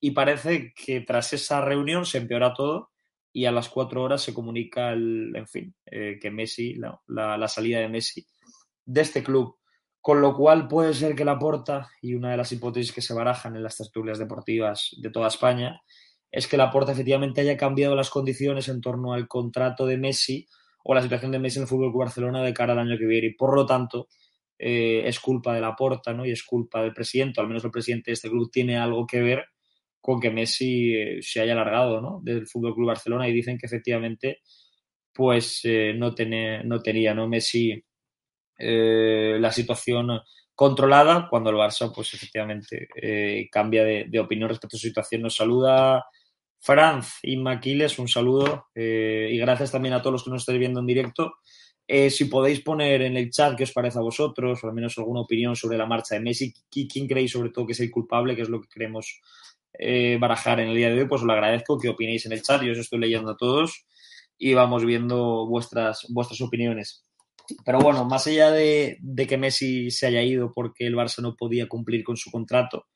y 0.00 0.12
parece 0.12 0.72
que 0.74 1.00
tras 1.02 1.32
esa 1.34 1.60
reunión 1.60 2.06
se 2.06 2.18
empeora 2.18 2.54
todo 2.54 2.89
y 3.32 3.44
a 3.44 3.52
las 3.52 3.68
cuatro 3.68 4.02
horas 4.02 4.22
se 4.22 4.34
comunica, 4.34 4.92
el, 4.92 5.32
en 5.34 5.46
fin, 5.46 5.74
eh, 5.86 6.18
que 6.20 6.30
Messi, 6.30 6.74
la, 6.74 7.00
la, 7.06 7.48
salida 7.48 7.78
de 7.78 7.88
Messi 7.88 8.26
de 8.84 9.00
este 9.00 9.22
club. 9.22 9.56
Con 10.00 10.20
lo 10.20 10.34
cual 10.34 10.66
puede 10.66 10.94
ser 10.94 11.14
que 11.14 11.24
la 11.24 11.38
porta, 11.38 11.90
y 12.00 12.14
una 12.14 12.30
de 12.30 12.36
las 12.38 12.52
hipótesis 12.52 12.92
que 12.92 13.02
se 13.02 13.14
barajan 13.14 13.54
en 13.54 13.62
las 13.62 13.76
tertulias 13.76 14.18
deportivas 14.18 14.96
de 14.98 15.10
toda 15.10 15.28
España, 15.28 15.82
es 16.30 16.46
que 16.46 16.56
la 16.56 16.70
porta 16.70 16.92
efectivamente 16.92 17.40
haya 17.42 17.56
cambiado 17.56 17.94
las 17.94 18.10
condiciones 18.10 18.68
en 18.68 18.80
torno 18.80 19.12
al 19.12 19.28
contrato 19.28 19.86
de 19.86 19.98
Messi 19.98 20.46
o 20.84 20.94
la 20.94 21.02
situación 21.02 21.32
de 21.32 21.38
Messi 21.38 21.58
en 21.58 21.62
el 21.62 21.68
Fútbol 21.68 21.92
Barcelona 21.92 22.42
de 22.42 22.54
cara 22.54 22.72
al 22.72 22.78
año 22.78 22.98
que 22.98 23.06
viene. 23.06 23.28
Y 23.28 23.34
por 23.34 23.54
lo 23.54 23.66
tanto, 23.66 24.08
eh, 24.58 25.02
es 25.06 25.20
culpa 25.20 25.54
de 25.54 25.60
la 25.60 25.76
porta 25.76 26.12
¿no? 26.12 26.24
y 26.24 26.30
es 26.30 26.42
culpa 26.42 26.82
del 26.82 26.92
presidente, 26.92 27.40
al 27.40 27.48
menos 27.48 27.64
el 27.64 27.70
presidente 27.70 28.10
de 28.10 28.14
este 28.14 28.28
club 28.28 28.50
tiene 28.50 28.78
algo 28.78 29.06
que 29.06 29.20
ver 29.20 29.44
con 30.00 30.20
que 30.20 30.30
Messi 30.30 30.94
eh, 30.94 31.18
se 31.20 31.40
haya 31.40 31.52
alargado 31.52 32.00
¿no? 32.00 32.20
del 32.22 32.46
Fútbol 32.46 32.74
Club 32.74 32.88
Barcelona 32.88 33.28
y 33.28 33.32
dicen 33.32 33.58
que 33.58 33.66
efectivamente 33.66 34.40
pues 35.12 35.60
eh, 35.64 35.92
no, 35.94 36.14
no 36.64 36.82
tenía 36.82 37.14
¿no? 37.14 37.28
Messi 37.28 37.82
eh, 38.58 39.36
la 39.38 39.52
situación 39.52 40.20
controlada 40.54 41.26
cuando 41.28 41.50
el 41.50 41.56
Barça 41.56 41.92
pues 41.94 42.14
efectivamente 42.14 42.88
cambia 43.50 43.82
de, 43.82 44.20
opinión 44.20 44.50
respecto 44.50 44.76
a 44.76 44.78
su 44.78 44.88
situación. 44.88 45.22
Nos 45.22 45.36
saluda 45.36 46.04
Franz 46.58 47.18
y 47.22 47.38
Maquiles, 47.38 47.98
un 47.98 48.08
saludo 48.08 48.66
y 48.74 49.38
gracias 49.38 49.72
también 49.72 49.94
a 49.94 50.02
todos 50.02 50.12
los 50.12 50.24
que 50.24 50.30
nos 50.30 50.42
estáis 50.42 50.58
viendo 50.58 50.80
en 50.80 50.86
directo. 50.86 51.36
si 51.88 52.26
podéis 52.26 52.60
poner 52.60 53.00
en 53.00 53.16
el 53.16 53.30
chat 53.30 53.56
qué 53.56 53.64
os 53.64 53.72
parece 53.72 53.98
a 53.98 54.02
vosotros, 54.02 54.62
o 54.62 54.66
al 54.68 54.74
menos 54.74 54.98
alguna 54.98 55.22
opinión 55.22 55.56
sobre 55.56 55.78
la 55.78 55.86
marcha 55.86 56.16
de 56.16 56.20
Messi, 56.20 56.52
quién 56.70 57.08
creéis 57.08 57.32
sobre 57.32 57.48
todo 57.48 57.66
que 57.66 57.72
es 57.72 57.80
el 57.80 57.90
culpable, 57.90 58.36
que 58.36 58.42
es 58.42 58.50
lo 58.50 58.60
que 58.60 58.68
creemos 58.68 59.22
eh, 59.78 60.18
barajar 60.20 60.60
en 60.60 60.68
el 60.68 60.76
día 60.76 60.90
de 60.90 61.00
hoy, 61.00 61.08
pues 61.08 61.22
os 61.22 61.26
lo 61.26 61.32
agradezco 61.32 61.78
que 61.78 61.88
opinéis 61.88 62.26
en 62.26 62.32
el 62.32 62.42
chat. 62.42 62.62
Yo 62.62 62.72
os 62.72 62.78
estoy 62.78 62.98
leyendo 62.98 63.32
a 63.32 63.36
todos 63.36 63.86
y 64.38 64.54
vamos 64.54 64.84
viendo 64.84 65.46
vuestras, 65.46 66.06
vuestras 66.08 66.40
opiniones. 66.40 67.04
Pero 67.64 67.80
bueno, 67.80 68.04
más 68.04 68.26
allá 68.26 68.50
de, 68.50 68.98
que 69.28 69.36
Messi 69.36 69.90
se 69.90 70.06
haya 70.06 70.22
ido 70.22 70.52
porque 70.52 70.86
el 70.86 70.94
Barça 70.94 71.20
no 71.20 71.36
podía 71.36 71.68
cumplir 71.68 72.04
con 72.04 72.16
su 72.16 72.30
contrato 72.30 72.86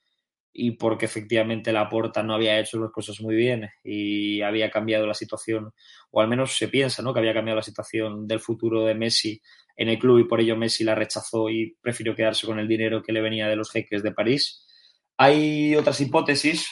y 0.53 0.73
porque 0.73 1.07
efectivamente 1.07 1.73
la 1.73 1.89
Porta 1.89 2.23
no 2.23 2.35
había 2.35 2.59
hecho 2.61 2.79
las 2.79 2.93
cosas 2.93 3.21
muy 3.21 3.35
bien 3.35 3.69
y 3.83 4.41
había 4.41 4.71
cambiado 4.71 5.07
la 5.07 5.15
situación, 5.15 5.73
o 6.13 6.21
al 6.21 6.29
menos 6.29 6.57
se 6.57 6.69
piensa 6.69 7.03
¿no? 7.03 7.13
que 7.13 7.19
había 7.19 7.35
cambiado 7.35 7.57
la 7.57 7.65
situación 7.65 8.29
del 8.29 8.39
futuro 8.39 8.85
de 8.85 8.95
Messi 8.95 9.41
en 9.77 9.89
el 9.89 9.99
club 9.99 10.21
y 10.21 10.29
por 10.29 10.41
ello 10.41 10.57
Messi 10.57 10.85
la 10.85 10.95
rechazó 10.95 11.51
y 11.51 11.77
prefirió 11.81 12.15
quedarse 12.15 12.47
con 12.47 12.61
el 12.61 12.69
dinero 12.69 13.03
que 13.03 13.13
le 13.13 13.21
venía 13.21 13.49
de 13.49 13.57
los 13.57 13.73
jeques 13.73 14.05
de 14.05 14.13
París 14.13 14.64
hay 15.17 15.77
otras 15.77 16.01
hipótesis 16.01 16.69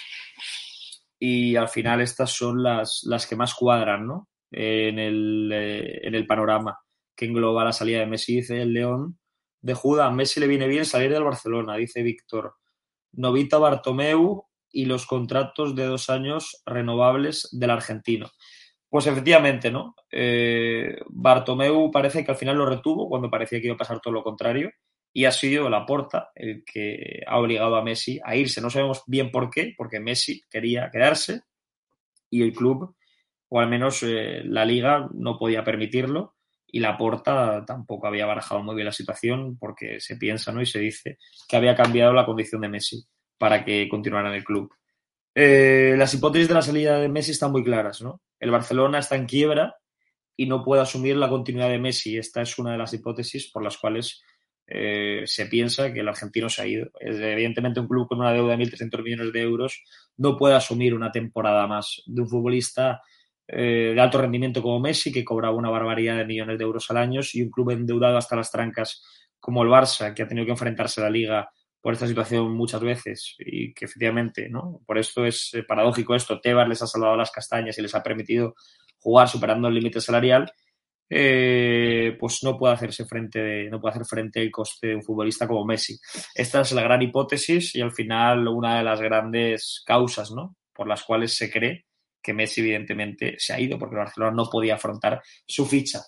y 1.19 1.57
al 1.57 1.69
final 1.69 2.01
estas 2.01 2.33
son 2.33 2.63
las, 2.63 3.03
las 3.05 3.27
que 3.27 3.37
más 3.37 3.55
cuadran 3.55 4.07
¿no? 4.07 4.29
en, 4.51 4.99
el, 4.99 5.51
eh, 5.53 6.01
en 6.07 6.15
el 6.15 6.27
panorama 6.27 6.79
que 7.15 7.27
engloba 7.27 7.65
la 7.65 7.73
salida 7.73 8.01
de 8.01 8.07
Messi. 8.07 8.37
Dice 8.37 8.63
el 8.63 8.73
León 8.73 9.19
de 9.61 9.75
Judas, 9.75 10.09
a 10.09 10.11
Messi 10.11 10.41
le 10.41 10.49
viene 10.49 10.67
bien 10.67 10.85
salir 10.85 11.13
del 11.13 11.25
Barcelona, 11.25 11.77
dice 11.77 12.03
Víctor. 12.03 12.57
Novita 13.13 13.59
Bartomeu 13.59 14.47
y 14.71 14.87
los 14.87 15.07
contratos 15.07 15.77
de 15.77 15.85
dos 15.85 16.11
años 16.11 16.63
renovables 16.67 17.49
del 17.53 17.71
argentino. 17.71 18.31
Pues 18.89 19.07
efectivamente, 19.07 19.71
¿no? 19.71 19.95
Eh, 20.11 20.99
Bartomeu 21.09 21.91
parece 21.91 22.25
que 22.25 22.31
al 22.31 22.37
final 22.37 22.57
lo 22.57 22.67
retuvo 22.67 23.09
cuando 23.09 23.31
parecía 23.31 23.61
que 23.61 23.67
iba 23.67 23.75
a 23.75 23.79
pasar 23.79 24.01
todo 24.01 24.15
lo 24.15 24.23
contrario 24.23 24.71
y 25.13 25.27
ha 25.27 25.33
sido 25.33 25.69
Laporta 25.69 26.31
el 26.35 26.65
que 26.65 27.23
ha 27.27 27.39
obligado 27.39 27.77
a 27.77 27.83
Messi 27.83 28.21
a 28.25 28.35
irse. 28.35 28.61
No 28.61 28.71
sabemos 28.71 29.03
bien 29.07 29.31
por 29.31 29.51
qué, 29.51 29.75
porque 29.77 30.01
Messi 30.01 30.43
quería 30.51 30.91
quedarse 30.91 31.43
y 32.31 32.43
el 32.43 32.53
club, 32.53 32.97
o 33.49 33.61
al 33.61 33.69
menos 33.69 34.03
eh, 34.03 34.43
la 34.45 34.65
liga, 34.65 35.09
no 35.13 35.39
podía 35.39 35.63
permitirlo 35.63 36.35
y 36.67 36.81
Laporta 36.81 37.65
tampoco 37.67 38.07
había 38.07 38.25
barajado 38.25 38.63
muy 38.63 38.75
bien 38.75 38.87
la 38.87 38.93
situación 38.93 39.59
porque 39.59 40.01
se 40.01 40.17
piensa 40.17 40.53
¿no? 40.53 40.63
y 40.63 40.67
se 40.67 40.79
dice 40.79 41.19
que 41.47 41.57
había 41.57 41.77
cambiado 41.77 42.15
la 42.15 42.25
condición 42.25 42.63
de 42.63 42.71
Messi 42.71 43.05
para 43.37 43.63
que 43.63 43.87
continuara 43.91 44.31
en 44.31 44.37
el 44.37 44.45
club. 44.45 44.75
Eh, 45.35 45.95
las 45.99 46.15
hipótesis 46.15 46.49
de 46.49 46.55
la 46.55 46.63
salida 46.63 46.99
de 46.99 47.11
Messi 47.11 47.33
están 47.33 47.53
muy 47.53 47.63
claras. 47.63 48.01
¿no? 48.01 48.23
El 48.41 48.51
Barcelona 48.51 49.01
está 49.01 49.17
en 49.17 49.27
quiebra 49.27 49.77
y 50.35 50.47
no 50.47 50.65
puede 50.65 50.81
asumir 50.81 51.17
la 51.17 51.29
continuidad 51.29 51.69
de 51.69 51.79
Messi. 51.79 52.17
Esta 52.17 52.41
es 52.41 52.59
una 52.59 52.73
de 52.73 52.79
las 52.79 52.95
hipótesis 52.95 53.51
por 53.51 53.63
las 53.63 53.77
cuales 53.77 54.23
eh, 54.75 55.25
se 55.27 55.47
piensa 55.47 55.93
que 55.93 56.01
el 56.01 56.09
argentino 56.09 56.49
se 56.49 56.63
ha 56.63 56.67
ido. 56.67 56.87
Evidentemente, 56.99 57.79
un 57.79 57.87
club 57.87 58.09
con 58.09 58.21
una 58.21 58.33
deuda 58.33 58.57
de 58.57 58.65
1.300 58.65 59.03
millones 59.03 59.31
de 59.31 59.43
euros 59.43 59.83
no 60.17 60.39
puede 60.39 60.55
asumir 60.55 60.95
una 60.95 61.13
temporada 61.13 61.67
más 61.67 62.03
de 62.07 62.23
un 62.23 62.29
futbolista 62.29 63.03
eh, 63.47 63.93
de 63.95 64.01
alto 64.01 64.19
rendimiento 64.19 64.63
como 64.63 64.81
Messi, 64.81 65.13
que 65.13 65.27
cobraba 65.27 65.55
una 65.55 65.69
barbaridad 65.69 66.17
de 66.17 66.25
millones 66.25 66.57
de 66.57 66.65
euros 66.65 66.91
al 66.91 66.97
año, 66.97 67.21
y 67.35 67.43
un 67.43 67.51
club 67.51 67.71
endeudado 67.73 68.17
hasta 68.17 68.35
las 68.35 68.51
trancas 68.51 69.03
como 69.39 69.63
el 69.63 69.69
Barça, 69.69 70.15
que 70.15 70.23
ha 70.23 70.29
tenido 70.29 70.47
que 70.47 70.53
enfrentarse 70.53 71.03
a 71.03 71.05
la 71.05 71.11
liga 71.11 71.51
por 71.83 71.93
esta 71.93 72.07
situación 72.07 72.53
muchas 72.53 72.81
veces 72.81 73.35
y 73.41 73.75
que 73.75 73.85
efectivamente, 73.85 74.49
¿no? 74.49 74.81
Por 74.87 74.97
esto 74.97 75.27
es 75.27 75.53
eh, 75.53 75.65
paradójico 75.65 76.15
esto, 76.15 76.41
Tebas 76.41 76.69
les 76.69 76.81
ha 76.81 76.87
salvado 76.87 77.17
las 77.17 77.31
castañas 77.31 77.77
y 77.77 77.83
les 77.83 77.95
ha 77.95 78.03
permitido 78.03 78.55
jugar 79.01 79.29
superando 79.29 79.69
el 79.69 79.75
límite 79.75 80.01
salarial 80.01 80.51
eh, 81.15 82.17
pues 82.19 82.43
no 82.43 82.57
puede 82.57 82.73
hacerse 82.73 83.05
frente 83.05 83.69
no 83.69 83.79
puede 83.79 83.93
hacer 83.93 84.07
frente 84.07 84.41
el 84.41 84.51
coste 84.51 84.87
de 84.87 84.95
un 84.97 85.03
futbolista 85.03 85.47
como 85.47 85.67
Messi. 85.67 85.99
Esta 86.35 86.63
es 86.63 86.73
la 86.73 86.83
gran 86.83 87.03
hipótesis 87.03 87.75
y 87.75 87.83
al 87.83 87.93
final 87.93 88.49
una 88.49 88.79
de 88.79 88.85
las 88.85 88.99
grandes 88.99 89.83
causas 89.85 90.31
¿no? 90.31 90.57
por 90.73 90.89
las 90.89 91.03
cuales 91.03 91.37
se 91.37 91.51
cree 91.51 91.85
que 92.23 92.33
Messi 92.33 92.63
evidentemente 92.63 93.35
se 93.37 93.53
ha 93.53 93.61
ido 93.61 93.79
porque 93.79 93.97
Barcelona 93.97 94.35
no 94.35 94.49
podía 94.49 94.77
afrontar 94.77 95.21
su 95.47 95.67
ficha. 95.67 96.01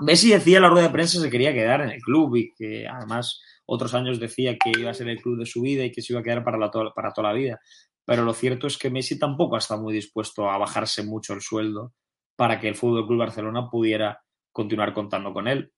Messi 0.00 0.30
decía 0.30 0.56
en 0.56 0.62
la 0.62 0.70
rueda 0.70 0.88
de 0.88 0.92
prensa 0.92 1.18
que 1.18 1.24
se 1.24 1.30
quería 1.30 1.54
quedar 1.54 1.82
en 1.82 1.90
el 1.90 2.00
club 2.00 2.34
y 2.34 2.52
que 2.52 2.88
además 2.88 3.40
otros 3.64 3.94
años 3.94 4.18
decía 4.18 4.56
que 4.58 4.72
iba 4.76 4.90
a 4.90 4.94
ser 4.94 5.08
el 5.08 5.22
club 5.22 5.38
de 5.38 5.46
su 5.46 5.62
vida 5.62 5.84
y 5.84 5.92
que 5.92 6.02
se 6.02 6.12
iba 6.12 6.20
a 6.20 6.24
quedar 6.24 6.42
para, 6.42 6.58
para 6.92 7.12
toda 7.12 7.28
la 7.28 7.34
vida. 7.34 7.60
Pero 8.04 8.24
lo 8.24 8.34
cierto 8.34 8.66
es 8.66 8.76
que 8.76 8.90
Messi 8.90 9.20
tampoco 9.20 9.56
está 9.56 9.76
muy 9.76 9.94
dispuesto 9.94 10.50
a 10.50 10.58
bajarse 10.58 11.04
mucho 11.04 11.32
el 11.32 11.42
sueldo 11.42 11.92
para 12.34 12.58
que 12.58 12.66
el 12.66 12.74
Fútbol 12.74 13.06
Club 13.06 13.20
Barcelona 13.20 13.68
pudiera 13.70 14.20
continuar 14.52 14.92
contando 14.92 15.32
con 15.32 15.48
él. 15.48 15.72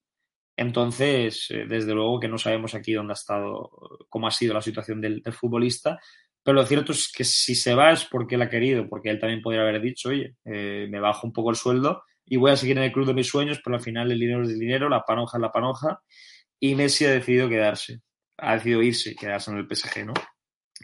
Entonces, 0.57 1.47
eh, 1.51 1.65
desde 1.69 1.95
luego 1.95 2.21
que 2.21 2.29
no 2.29 2.39
sabemos 2.39 2.75
aquí 2.75 2.93
dónde 2.93 3.13
ha 3.13 3.15
estado, 3.15 3.71
cómo 4.09 4.27
ha 4.27 4.31
sido 4.31 4.55
la 4.55 4.63
situación 4.63 5.01
del, 5.01 5.23
futbolista, 5.33 5.99
pero 6.43 6.57
lo 6.57 6.67
cierto 6.67 6.93
es 6.93 7.11
que 7.11 7.25
si 7.25 7.55
se 7.55 7.75
va 7.75 7.93
es 7.93 8.05
porque 8.05 8.37
él 8.37 8.43
ha 8.43 8.51
querido, 8.51 8.89
porque 8.89 9.11
él 9.11 9.19
también 9.19 9.43
podría 9.43 9.63
haber 9.63 9.81
dicho, 9.81 10.11
oye, 10.11 10.37
eh, 10.45 10.87
me 10.91 11.01
bajo 11.01 11.27
un 11.27 11.33
poco 11.33 11.51
el 11.51 11.57
sueldo 11.57 12.03
y 12.27 12.37
voy 12.37 12.53
a 12.53 12.57
seguir 12.57 12.79
en 12.79 12.85
el 12.85 12.93
club 12.93 13.07
de 13.07 13.15
mis 13.15 13.29
sueños, 13.29 13.61
pero 13.65 13.77
al 13.77 13.83
final 13.83 14.11
el 14.11 14.19
dinero 14.19 14.43
es 14.43 14.51
el 14.51 14.59
dinero, 14.59 14.89
la 14.89 15.03
panoja 15.03 15.39
es 15.39 15.43
la 15.43 15.53
panoja, 15.53 16.01
y 16.61 16.75
Messi 16.75 17.05
ha 17.05 17.11
decidido 17.11 17.49
quedarse, 17.49 18.01
ha 18.39 18.55
decidido 18.55 18.83
irse 18.83 19.15
quedarse 19.15 19.51
en 19.51 19.59
el 19.59 19.67
PSG, 19.67 20.07
¿no? 20.07 20.15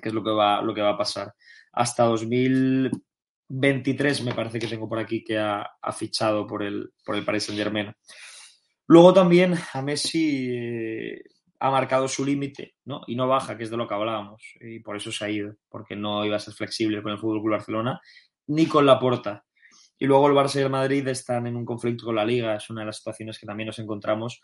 Que 0.02 0.08
es 0.08 0.14
lo 0.14 0.22
que 0.22 0.30
va, 0.30 0.62
lo 0.62 0.74
que 0.74 0.82
va 0.82 0.90
a 0.90 0.98
pasar. 0.98 1.32
Hasta 1.72 2.04
2000, 2.04 2.90
23 3.52 4.22
me 4.22 4.32
parece 4.32 4.60
que 4.60 4.68
tengo 4.68 4.88
por 4.88 5.00
aquí 5.00 5.24
que 5.24 5.36
ha, 5.36 5.68
fichado 5.92 6.46
por 6.46 6.62
el, 6.62 6.92
por 7.04 7.16
el 7.16 7.24
Paris 7.24 7.44
Saint 7.44 7.60
Germain. 7.60 7.92
Luego 8.86 9.12
también 9.12 9.54
a 9.72 9.82
Messi 9.82 10.48
eh, 10.52 11.22
ha 11.58 11.70
marcado 11.70 12.06
su 12.06 12.24
límite 12.24 12.76
¿no? 12.84 13.02
y 13.08 13.16
no 13.16 13.26
baja, 13.26 13.56
que 13.56 13.64
es 13.64 13.70
de 13.70 13.76
lo 13.76 13.88
que 13.88 13.94
hablábamos, 13.94 14.42
y 14.60 14.78
por 14.78 14.96
eso 14.96 15.10
se 15.10 15.24
ha 15.24 15.30
ido, 15.30 15.56
porque 15.68 15.96
no 15.96 16.24
iba 16.24 16.36
a 16.36 16.40
ser 16.40 16.54
flexible 16.54 17.02
con 17.02 17.10
el 17.10 17.18
Fútbol 17.18 17.40
Club 17.40 17.52
Barcelona 17.52 18.00
ni 18.46 18.66
con 18.66 18.86
la 18.86 18.98
Porta. 18.98 19.44
Y 19.98 20.06
luego 20.06 20.28
el 20.28 20.34
Barça 20.34 20.56
y 20.56 20.62
el 20.62 20.70
Madrid 20.70 21.06
están 21.08 21.46
en 21.46 21.56
un 21.56 21.64
conflicto 21.64 22.06
con 22.06 22.14
la 22.14 22.24
Liga, 22.24 22.54
es 22.54 22.70
una 22.70 22.82
de 22.82 22.86
las 22.86 22.96
situaciones 22.98 23.38
que 23.38 23.46
también 23.46 23.66
nos 23.66 23.78
encontramos, 23.80 24.40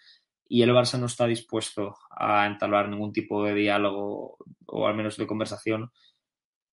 y 0.48 0.62
el 0.62 0.70
Barça 0.70 0.98
no 0.98 1.06
está 1.06 1.26
dispuesto 1.26 1.96
a 2.10 2.46
entablar 2.46 2.88
ningún 2.88 3.12
tipo 3.12 3.44
de 3.44 3.54
diálogo 3.54 4.36
o 4.66 4.86
al 4.86 4.96
menos 4.96 5.16
de 5.16 5.26
conversación 5.26 5.90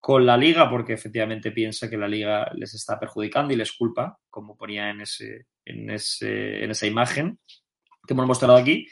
con 0.03 0.25
la 0.25 0.35
liga 0.35 0.69
porque 0.69 0.91
efectivamente 0.91 1.53
piensa 1.53 1.89
que 1.89 1.95
la 1.95 2.09
liga 2.09 2.51
les 2.55 2.73
está 2.73 2.99
perjudicando 2.99 3.53
y 3.53 3.55
les 3.55 3.71
culpa, 3.71 4.19
como 4.29 4.57
ponía 4.57 4.89
en, 4.89 4.99
ese, 4.99 5.47
en, 5.63 5.89
ese, 5.89 6.61
en 6.61 6.71
esa 6.71 6.87
imagen 6.87 7.39
que 8.05 8.13
hemos 8.13 8.27
mostrado 8.27 8.57
aquí. 8.57 8.85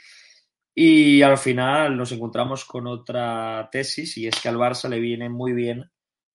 Y 0.74 1.22
al 1.22 1.38
final 1.38 1.98
nos 1.98 2.14
encontramos 2.14 2.64
con 2.64 2.88
otra 2.88 3.68
tesis 3.70 4.18
y 4.20 4.28
es 4.28 4.40
que 4.40 4.48
al 4.48 4.56
Barça 4.56 4.88
le 4.88 5.02
viene 5.02 5.28
muy 5.28 5.52
bien 5.52 5.92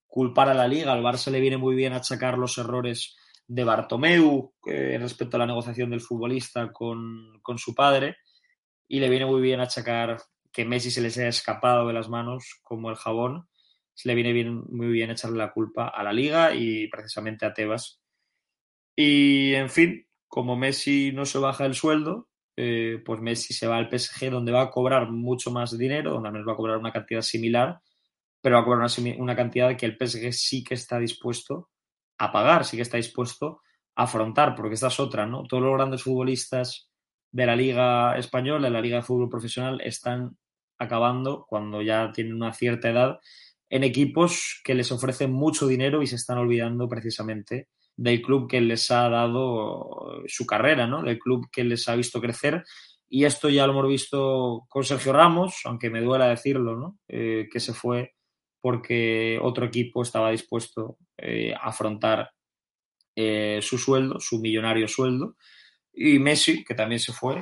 culpar 0.06 0.50
a 0.50 0.54
la 0.54 0.68
liga, 0.68 0.92
al 0.92 1.02
Barça 1.02 1.30
le 1.30 1.40
viene 1.40 1.56
muy 1.56 1.74
bien 1.74 1.94
achacar 1.94 2.36
los 2.36 2.58
errores 2.58 3.16
de 3.46 3.64
Bartomeu 3.64 4.52
eh, 4.66 4.98
respecto 5.00 5.38
a 5.38 5.40
la 5.40 5.46
negociación 5.46 5.88
del 5.88 6.02
futbolista 6.02 6.70
con, 6.70 7.40
con 7.40 7.56
su 7.56 7.74
padre. 7.74 8.18
Y 8.86 9.00
le 9.00 9.08
viene 9.08 9.24
muy 9.24 9.40
bien 9.40 9.60
achacar 9.60 10.18
que 10.52 10.66
Messi 10.66 10.90
se 10.90 11.00
les 11.00 11.16
haya 11.16 11.28
escapado 11.28 11.86
de 11.86 11.94
las 11.94 12.10
manos 12.10 12.60
como 12.62 12.90
el 12.90 12.96
jabón 12.96 13.48
le 14.04 14.14
viene 14.14 14.32
bien, 14.32 14.62
muy 14.68 14.88
bien 14.88 15.10
echarle 15.10 15.38
la 15.38 15.52
culpa 15.52 15.88
a 15.88 16.02
la 16.02 16.12
liga 16.12 16.54
y 16.54 16.88
precisamente 16.88 17.46
a 17.46 17.54
Tebas. 17.54 18.00
Y 18.94 19.54
en 19.54 19.70
fin, 19.70 20.06
como 20.28 20.56
Messi 20.56 21.12
no 21.12 21.24
se 21.24 21.38
baja 21.38 21.66
el 21.66 21.74
sueldo, 21.74 22.28
eh, 22.56 23.02
pues 23.04 23.20
Messi 23.20 23.52
se 23.54 23.66
va 23.66 23.76
al 23.76 23.90
PSG 23.90 24.30
donde 24.30 24.52
va 24.52 24.62
a 24.62 24.70
cobrar 24.70 25.10
mucho 25.10 25.50
más 25.50 25.76
dinero, 25.76 26.12
donde 26.12 26.28
al 26.28 26.32
menos 26.32 26.48
va 26.48 26.52
a 26.52 26.56
cobrar 26.56 26.78
una 26.78 26.92
cantidad 26.92 27.20
similar, 27.22 27.80
pero 28.40 28.56
va 28.56 28.62
a 28.62 28.64
cobrar 28.64 28.88
una, 28.98 29.14
una 29.18 29.36
cantidad 29.36 29.76
que 29.76 29.86
el 29.86 29.96
PSG 29.98 30.32
sí 30.32 30.64
que 30.64 30.74
está 30.74 30.98
dispuesto 30.98 31.70
a 32.18 32.32
pagar, 32.32 32.64
sí 32.64 32.76
que 32.76 32.82
está 32.82 32.96
dispuesto 32.96 33.60
a 33.94 34.04
afrontar, 34.04 34.54
porque 34.54 34.74
esta 34.74 34.88
es 34.88 35.00
otra, 35.00 35.26
¿no? 35.26 35.44
Todos 35.44 35.62
los 35.62 35.74
grandes 35.74 36.02
futbolistas 36.02 36.90
de 37.30 37.46
la 37.46 37.56
Liga 37.56 38.16
Española, 38.16 38.68
de 38.68 38.72
la 38.72 38.80
Liga 38.80 38.96
de 38.96 39.02
Fútbol 39.02 39.28
Profesional, 39.28 39.80
están 39.82 40.38
acabando 40.78 41.46
cuando 41.46 41.82
ya 41.82 42.12
tienen 42.12 42.34
una 42.34 42.52
cierta 42.52 42.90
edad 42.90 43.20
en 43.68 43.84
equipos 43.84 44.60
que 44.64 44.74
les 44.74 44.92
ofrecen 44.92 45.32
mucho 45.32 45.66
dinero 45.66 46.02
y 46.02 46.06
se 46.06 46.16
están 46.16 46.38
olvidando 46.38 46.88
precisamente 46.88 47.68
del 47.96 48.22
club 48.22 48.48
que 48.48 48.60
les 48.60 48.90
ha 48.90 49.08
dado 49.08 50.22
su 50.26 50.46
carrera, 50.46 50.86
¿no? 50.86 51.02
Del 51.02 51.18
club 51.18 51.48
que 51.50 51.64
les 51.64 51.88
ha 51.88 51.96
visto 51.96 52.20
crecer. 52.20 52.64
Y 53.08 53.24
esto 53.24 53.48
ya 53.48 53.66
lo 53.66 53.72
hemos 53.72 53.88
visto 53.88 54.66
con 54.68 54.84
Sergio 54.84 55.12
Ramos, 55.12 55.60
aunque 55.64 55.90
me 55.90 56.02
duela 56.02 56.28
decirlo, 56.28 56.76
¿no? 56.76 56.98
Eh, 57.08 57.48
que 57.50 57.60
se 57.60 57.72
fue 57.72 58.12
porque 58.60 59.38
otro 59.40 59.66
equipo 59.66 60.02
estaba 60.02 60.30
dispuesto 60.30 60.98
eh, 61.16 61.54
a 61.54 61.68
afrontar 61.68 62.30
eh, 63.14 63.60
su 63.62 63.78
sueldo, 63.78 64.20
su 64.20 64.40
millonario 64.40 64.88
sueldo. 64.88 65.36
Y 65.92 66.18
Messi, 66.18 66.62
que 66.62 66.74
también 66.74 67.00
se 67.00 67.14
fue, 67.14 67.40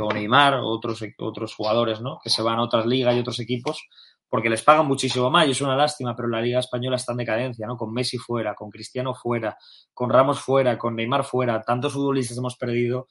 o 0.00 0.12
Neymar, 0.12 0.60
otros, 0.62 1.02
otros 1.18 1.54
jugadores, 1.56 2.00
¿no? 2.00 2.20
Que 2.22 2.30
se 2.30 2.40
van 2.40 2.60
a 2.60 2.62
otras 2.62 2.86
ligas 2.86 3.16
y 3.16 3.18
otros 3.18 3.40
equipos 3.40 3.82
porque 4.34 4.50
les 4.50 4.62
pagan 4.62 4.88
muchísimo 4.88 5.30
más 5.30 5.46
y 5.46 5.52
es 5.52 5.60
una 5.60 5.76
lástima, 5.76 6.16
pero 6.16 6.26
la 6.26 6.42
Liga 6.42 6.58
Española 6.58 6.96
está 6.96 7.12
en 7.12 7.18
decadencia, 7.18 7.68
¿no? 7.68 7.76
Con 7.76 7.92
Messi 7.92 8.18
fuera, 8.18 8.52
con 8.56 8.68
Cristiano 8.68 9.14
fuera, 9.14 9.56
con 9.92 10.10
Ramos 10.10 10.40
fuera, 10.40 10.76
con 10.76 10.96
Neymar 10.96 11.22
fuera, 11.22 11.62
tantos 11.62 11.92
futbolistas 11.92 12.36
hemos 12.36 12.56
perdido 12.56 13.06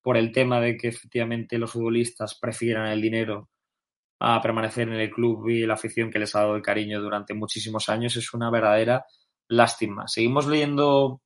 por 0.00 0.16
el 0.16 0.32
tema 0.32 0.62
de 0.62 0.78
que 0.78 0.88
efectivamente 0.88 1.58
los 1.58 1.72
futbolistas 1.72 2.38
prefieran 2.40 2.86
el 2.86 3.02
dinero 3.02 3.50
a 4.18 4.40
permanecer 4.40 4.88
en 4.88 4.94
el 4.94 5.10
club 5.10 5.46
y 5.50 5.66
la 5.66 5.74
afición 5.74 6.10
que 6.10 6.18
les 6.18 6.34
ha 6.34 6.40
dado 6.40 6.56
el 6.56 6.62
cariño 6.62 7.02
durante 7.02 7.34
muchísimos 7.34 7.90
años 7.90 8.16
es 8.16 8.32
una 8.32 8.50
verdadera 8.50 9.04
lástima. 9.48 10.08
Seguimos 10.08 10.46
leyendo 10.46 11.20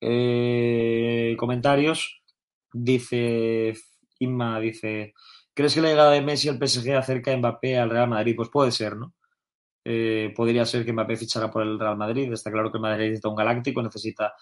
eh, 0.00 1.34
comentarios. 1.36 2.22
Dice 2.72 3.74
Inma, 4.20 4.60
dice, 4.60 5.12
¿Crees 5.58 5.74
que 5.74 5.80
la 5.80 5.88
llegada 5.88 6.12
de 6.12 6.20
Messi 6.20 6.48
al 6.48 6.56
PSG 6.56 6.94
acerca 6.94 7.32
a 7.32 7.36
Mbappé 7.36 7.76
al 7.76 7.90
Real 7.90 8.08
Madrid? 8.08 8.36
Pues 8.36 8.48
puede 8.48 8.70
ser, 8.70 8.94
¿no? 8.94 9.14
Eh, 9.84 10.32
podría 10.36 10.64
ser 10.64 10.84
que 10.84 10.92
Mbappé 10.92 11.16
fichara 11.16 11.50
por 11.50 11.64
el 11.64 11.80
Real 11.80 11.96
Madrid. 11.96 12.32
Está 12.32 12.52
claro 12.52 12.70
que 12.70 12.78
el 12.78 12.82
Madrid 12.82 13.06
necesita 13.06 13.28
un 13.28 13.34
galáctico, 13.34 13.82
necesita 13.82 14.34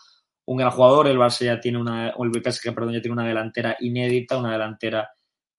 un 0.45 0.59
gran 0.59 0.71
jugador. 0.73 1.07
El 1.07 1.17
Barça 1.17 1.47
ya 1.47 1.59
tiene 1.59 1.79
una, 1.79 2.13
o 2.19 2.25
el 2.27 2.33
PSG, 2.33 2.75
perdón, 2.75 2.93
ya 2.93 3.01
tiene 3.01 3.15
una 3.15 3.27
delantera 3.27 3.79
inédita, 3.81 4.37
una 4.37 4.53
delantera 4.53 5.09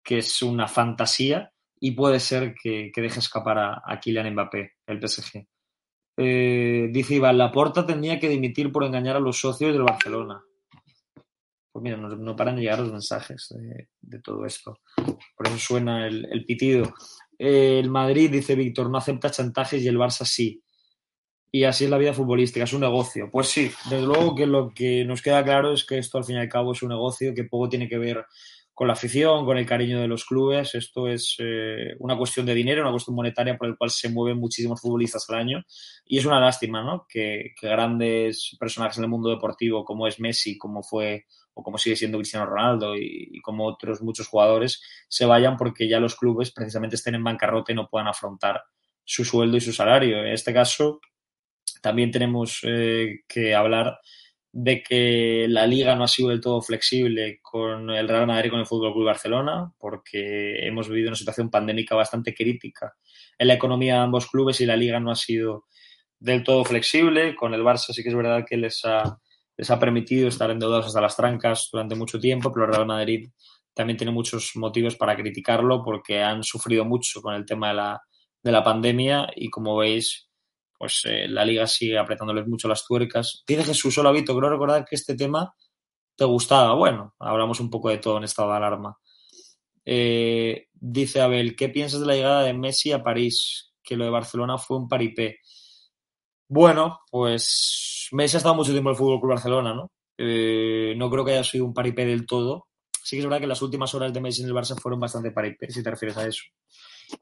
que 0.04 0.20
es 0.20 0.44
una 0.44 0.68
fantasía 0.68 1.52
y 1.80 1.90
puede 1.94 2.20
ser 2.20 2.54
que, 2.54 2.92
deje 2.96 3.20
escapar 3.20 3.58
a, 3.84 4.00
Kylian 4.00 4.34
Mbappé, 4.34 4.74
el 4.86 5.02
PSG. 5.02 5.44
Eh, 6.18 6.90
dice 6.92 7.16
Iván, 7.16 7.40
Laporta 7.40 7.84
tendría 7.84 8.20
que 8.20 8.30
dimitir 8.30 8.72
por 8.72 8.84
engañar 8.84 9.16
a 9.16 9.20
los 9.20 9.40
socios 9.40 9.74
del 9.74 9.82
Barcelona. 9.82 10.40
Pues 11.78 11.84
mira, 11.84 11.98
no, 11.98 12.36
paran 12.36 12.56
de 12.56 12.64
llegar 12.64 12.80
los 12.80 12.92
mensajes 12.92 13.54
de, 14.02 14.20
todo 14.22 14.48
esto. 14.48 14.80
Por 14.96 15.46
eso 15.46 15.60
suena 15.60 16.08
el, 16.08 16.44
pitido. 16.44 16.92
el 17.38 17.88
Madrid, 17.92 18.32
dice 18.32 18.56
Víctor, 18.56 18.90
no 18.90 18.98
acepta 18.98 19.30
chantajes 19.30 19.84
y 19.84 19.88
el 19.88 20.00
Barça 20.00 20.26
sí. 20.26 20.64
Y 21.52 21.66
así 21.66 21.84
es 21.84 21.92
la 21.92 22.00
vida 22.00 22.16
futbolística, 22.16 22.64
es 22.64 22.74
un 22.74 22.82
negocio. 22.82 23.30
Pues 23.32 23.50
sí, 23.50 23.70
desde 23.92 24.08
luego 24.08 24.34
que 24.34 24.48
lo 24.48 24.74
que 24.74 25.06
nos 25.06 25.22
queda 25.22 25.44
claro 25.44 25.72
es 25.72 25.86
que 25.86 26.00
esto 26.00 26.18
al 26.18 26.24
fin 26.24 26.38
y 26.38 26.40
al 26.40 26.50
cabo 26.50 26.72
es 26.72 26.82
un 26.82 26.90
negocio 26.90 27.36
que 27.36 27.44
poco 27.44 27.70
tiene 27.70 27.88
que 27.88 28.00
ver 28.00 28.26
con 28.74 28.88
la 28.88 28.94
afición, 28.94 29.46
con 29.46 29.60
el 29.60 29.68
cariño 29.68 30.02
de 30.02 30.08
los 30.08 30.26
clubes. 30.26 30.74
Esto 30.74 31.08
es 31.08 31.36
eh, 31.38 31.94
una 32.00 32.18
cuestión 32.18 32.48
de 32.48 32.56
dinero, 32.56 32.82
una 32.82 32.92
cuestión 32.92 33.16
monetaria 33.16 33.56
por 33.56 33.68
el 33.68 33.78
cual 33.78 33.92
se 33.92 34.10
mueven 34.10 34.40
muchísimos 34.40 34.82
futbolistas 34.82 35.30
al 35.30 35.36
año. 35.36 35.64
Y 36.08 36.18
es 36.18 36.26
una 36.26 36.40
lástima, 36.40 36.82
¿no? 36.82 37.06
Que, 37.08 37.52
que, 37.56 37.68
grandes 37.68 38.58
personajes 38.60 38.98
en 38.98 39.04
el 39.04 39.12
mundo 39.12 39.30
deportivo, 39.30 39.86
como 39.86 40.08
es 40.08 40.20
Messi, 40.20 40.58
como 40.58 40.82
fue 40.82 41.26
o 41.58 41.64
como 41.64 41.80
sigue 41.80 41.96
siendo 41.96 42.20
Cristiano 42.20 42.46
Ronaldo 42.46 42.96
y, 42.96 43.42
como 43.42 43.66
otros 43.66 44.04
muchos 44.04 44.28
jugadores, 44.28 44.80
se 45.08 45.26
vayan 45.26 45.58
porque 45.58 45.90
ya 45.90 46.00
los 46.00 46.16
clubes 46.16 46.52
precisamente 46.52 46.96
estén 46.96 47.16
en 47.16 47.24
bancarrota 47.24 47.72
y 47.72 47.76
no 47.76 47.90
puedan 47.90 48.08
afrontar 48.08 48.62
su 49.04 49.26
sueldo 49.26 49.58
y 49.58 49.62
su 49.62 49.74
salario. 49.74 50.20
En 50.20 50.34
este 50.34 50.54
caso, 50.54 51.02
también 51.82 52.12
tenemos 52.12 52.60
eh, 52.62 53.22
que 53.28 53.56
hablar 53.56 54.00
de 54.52 54.84
que 54.84 55.48
la 55.50 55.66
liga 55.66 55.96
no 55.96 56.04
ha 56.04 56.08
sido 56.08 56.30
del 56.30 56.42
todo 56.42 56.62
flexible 56.62 57.40
con 57.42 57.90
el 57.90 58.08
Real 58.08 58.28
Madrid 58.28 58.50
y 58.50 58.52
con 58.52 58.60
el 58.60 58.68
Fútbol 58.68 58.94
Club 58.94 59.06
Barcelona, 59.06 59.74
porque 59.80 60.60
hemos 60.68 60.88
vivido 60.88 61.10
una 61.10 61.18
situación 61.18 61.50
pandémica 61.50 61.96
bastante 61.96 62.36
crítica 62.36 62.94
en 63.40 63.48
la 63.48 63.56
economía 63.56 63.96
de 63.96 64.00
ambos 64.02 64.28
clubes 64.28 64.62
y 64.62 64.68
la 64.68 64.76
liga 64.76 65.00
no 65.00 65.10
ha 65.10 65.16
sido 65.16 65.66
del 66.20 66.44
todo 66.44 66.64
flexible. 66.64 67.36
Con 67.36 67.56
el 67.56 67.64
Barça 67.64 67.94
sí 67.94 68.04
que 68.04 68.10
es 68.10 68.16
verdad 68.16 68.46
que 68.48 68.58
les 68.58 68.86
ha 68.86 69.20
les 69.58 69.70
ha 69.72 69.80
permitido 69.80 70.28
estar 70.28 70.52
endeudados 70.52 70.86
hasta 70.88 71.02
las 71.02 71.16
trancas 71.16 71.70
durante 71.72 71.96
mucho 71.96 72.20
tiempo, 72.20 72.52
pero 72.52 72.66
el 72.66 72.74
Real 72.74 72.86
Madrid 72.86 73.30
también 73.74 73.98
tiene 73.98 74.12
muchos 74.12 74.52
motivos 74.56 74.96
para 74.96 75.16
criticarlo 75.16 75.84
porque 75.84 76.22
han 76.22 76.44
sufrido 76.44 76.86
mucho 76.86 77.22
con 77.22 77.34
el 77.34 77.46
tema 77.46 77.70
de 77.70 77.74
la, 77.76 78.02
de 78.44 78.52
la 78.52 78.64
pandemia 78.64 79.28
y 79.36 79.50
como 79.50 79.78
veis, 79.78 80.30
pues 80.78 81.02
eh, 81.06 81.28
la 81.28 81.44
liga 81.44 81.68
sigue 81.68 81.98
apretándoles 81.98 82.48
mucho 82.48 82.68
las 82.68 82.86
tuercas. 82.86 83.44
Dice 83.48 83.64
Jesús, 83.64 83.98
hola 83.98 84.12
Vito, 84.12 84.36
creo 84.38 84.50
recordar 84.50 84.86
que 84.86 84.96
este 84.96 85.16
tema 85.16 85.54
te 86.16 86.26
gustaba. 86.26 86.74
Bueno, 86.74 87.14
hablamos 87.20 87.60
un 87.60 87.70
poco 87.70 87.90
de 87.90 87.98
todo 87.98 88.18
en 88.18 88.24
estado 88.24 88.52
de 88.52 88.58
alarma. 88.58 88.98
Eh, 89.86 90.68
dice 90.74 91.22
Abel, 91.22 91.56
¿qué 91.56 91.70
piensas 91.70 92.02
de 92.02 92.08
la 92.08 92.16
llegada 92.16 92.44
de 92.44 92.54
Messi 92.54 92.92
a 92.92 93.04
París? 93.04 93.74
Que 93.84 93.96
lo 93.96 94.04
de 94.04 94.12
Barcelona 94.12 94.58
fue 94.58 94.78
un 94.78 94.88
paripé. 94.88 95.40
Bueno, 96.50 97.00
pues 97.12 98.08
Messi 98.14 98.38
ha 98.38 98.40
estado 98.40 98.56
mucho 98.56 98.72
tiempo 98.72 98.90
en 98.90 98.94
el 98.94 98.98
Fútbol 98.98 99.20
Club 99.20 99.32
Barcelona, 99.32 99.74
¿no? 99.74 99.92
Eh, 100.18 100.94
no 100.98 101.10
creo 101.10 101.26
que 101.26 101.34
haya 101.34 101.44
sido 101.44 101.66
un 101.66 101.74
paripé 101.74 102.06
del 102.06 102.26
todo. 102.26 102.68
Sí 103.04 103.16
que 103.16 103.20
es 103.20 103.26
verdad 103.26 103.42
que 103.42 103.48
las 103.48 103.62
últimas 103.62 103.94
horas 103.94 104.14
de 104.14 104.22
Messi 104.22 104.44
en 104.44 104.48
el 104.50 104.54
Barça 104.54 104.80
fueron 104.80 105.00
bastante 105.00 105.32
paripé, 105.32 105.70
si 105.70 105.84
te 105.84 105.92
refieres 105.92 106.18
a 106.18 106.28
eso. 106.28 106.44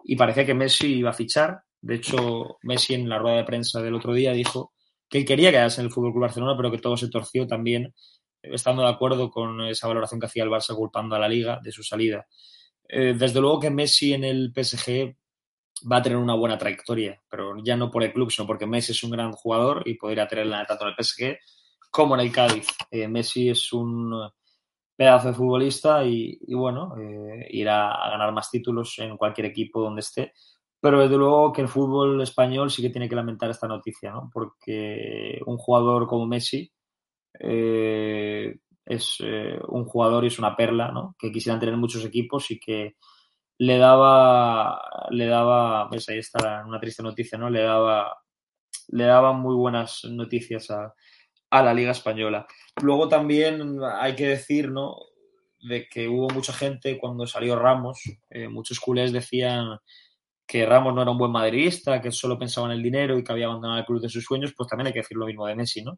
Y 0.04 0.16
parecía 0.16 0.46
que 0.46 0.54
Messi 0.54 0.96
iba 0.96 1.10
a 1.10 1.14
fichar. 1.14 1.60
De 1.82 1.96
hecho, 1.96 2.58
Messi 2.64 2.94
en 2.94 3.10
la 3.10 3.20
rueda 3.20 3.38
de 3.38 3.44
prensa 3.44 3.82
del 3.82 3.96
otro 3.96 4.14
día 4.14 4.32
dijo 4.34 4.74
que 5.10 5.20
él 5.20 5.26
quería 5.26 5.52
quedarse 5.52 5.82
en 5.82 5.88
el 5.88 5.94
Fútbol 5.94 6.12
Club 6.12 6.24
Barcelona, 6.24 6.56
pero 6.58 6.72
que 6.72 6.80
todo 6.80 6.98
se 6.98 7.10
torció 7.10 7.48
también, 7.48 7.94
estando 8.42 8.84
de 8.84 8.90
acuerdo 8.90 9.30
con 9.30 9.62
esa 9.62 9.88
valoración 9.88 10.20
que 10.20 10.28
hacía 10.28 10.44
el 10.44 10.50
Barça 10.50 10.76
culpando 10.76 11.16
a 11.16 11.20
la 11.20 11.28
Liga 11.30 11.60
de 11.64 11.72
su 11.72 11.84
salida. 11.84 12.28
Eh, 12.88 13.16
desde 13.18 13.42
luego 13.42 13.60
que 13.60 13.70
Messi 13.70 14.14
en 14.14 14.24
el 14.24 14.52
PSG 14.54 15.16
va 15.92 15.98
a 15.98 16.02
tener 16.02 16.18
una 16.18 16.36
buena 16.36 16.58
trayectoria, 16.58 17.22
pero 17.30 17.56
ya 17.64 17.76
no 17.76 17.92
por 17.92 18.04
el 18.04 18.14
club, 18.14 18.32
sino 18.32 18.48
porque 18.48 18.66
Messi 18.66 18.92
es 18.92 19.04
un 19.04 19.12
gran 19.12 19.32
jugador 19.34 19.84
y 19.86 19.96
podría 19.96 20.28
tenerla 20.28 20.66
tanto 20.66 20.86
en 20.86 20.94
el 20.98 21.04
PSG 21.04 21.38
como 21.92 22.16
en 22.16 22.22
el 22.22 22.32
Cádiz. 22.32 22.68
Eh, 22.90 23.08
Messi 23.08 23.50
es 23.50 23.72
un 23.74 24.30
pedazo 24.96 25.30
de 25.30 25.34
futbolista 25.34 26.04
y, 26.06 26.40
bueno, 26.54 26.96
eh, 26.98 27.48
irá 27.52 27.92
a 27.92 28.10
ganar 28.10 28.34
más 28.34 28.50
títulos 28.50 28.98
en 29.00 29.18
cualquier 29.18 29.48
equipo 29.48 29.82
donde 29.82 30.02
esté. 30.02 30.34
Pero 30.80 31.02
desde 31.02 31.18
luego 31.18 31.52
que 31.52 31.62
el 31.62 31.68
fútbol 31.68 32.22
español 32.22 32.70
sí 32.70 32.82
que 32.82 32.90
tiene 32.90 33.10
que 33.10 33.16
lamentar 33.16 33.50
esta 33.50 33.68
noticia, 33.68 34.12
¿no? 34.12 34.30
Porque 34.32 35.40
un 35.46 35.58
jugador 35.58 36.08
como 36.08 36.28
Messi 36.28 36.72
eh, 37.40 38.56
es 38.86 39.20
un 39.68 39.86
jugador 39.86 40.24
y 40.24 40.28
es 40.28 40.38
una 40.38 40.56
perla, 40.56 40.92
¿no? 40.92 41.16
Que 41.18 41.32
quisieran 41.32 41.60
tener 41.60 41.76
muchos 41.76 42.06
equipos 42.06 42.52
y 42.52 42.60
que 42.60 42.96
le 43.58 43.78
daba, 43.78 45.08
le 45.10 45.28
daba, 45.28 45.90
pues 45.90 46.10
ahí 46.10 46.20
está 46.20 46.64
una 46.66 46.80
triste 46.80 47.04
noticia, 47.04 47.38
¿no? 47.38 47.50
Le 47.50 47.62
daba, 47.62 48.18
le 48.90 49.04
daba 49.06 49.34
muy 49.34 49.56
buenas 49.56 50.04
noticias 50.06 50.70
a, 50.72 50.94
a 51.50 51.64
la 51.64 51.74
Liga 51.74 51.92
Española. 51.92 52.46
Luego 52.82 53.08
también 53.08 53.80
hay 54.00 54.16
que 54.16 54.28
decir, 54.28 54.70
¿no? 54.70 54.98
De 55.60 55.88
que 55.88 56.08
hubo 56.08 56.30
mucha 56.30 56.54
gente 56.54 56.98
cuando 57.00 57.26
salió 57.26 57.56
Ramos, 57.56 58.02
eh, 58.30 58.48
muchos 58.48 58.80
culés 58.80 59.12
decían 59.12 59.80
que 60.46 60.66
Ramos 60.66 60.94
no 60.94 61.02
era 61.02 61.12
un 61.12 61.18
buen 61.18 61.32
madridista, 61.32 62.02
que 62.02 62.12
solo 62.12 62.38
pensaba 62.38 62.68
en 62.68 62.74
el 62.74 62.84
dinero 62.84 63.18
y 63.18 63.24
que 63.24 63.32
había 63.32 63.46
abandonado 63.46 63.80
el 63.80 63.86
club 63.86 64.02
de 64.02 64.10
sus 64.10 64.24
sueños, 64.24 64.54
pues 64.56 64.70
también 64.70 64.88
hay 64.88 64.94
que 64.94 65.00
decir 65.00 65.18
lo 65.18 65.26
mismo 65.26 65.48
de 65.48 65.56
Messi, 65.56 65.82
¿no? 65.82 65.98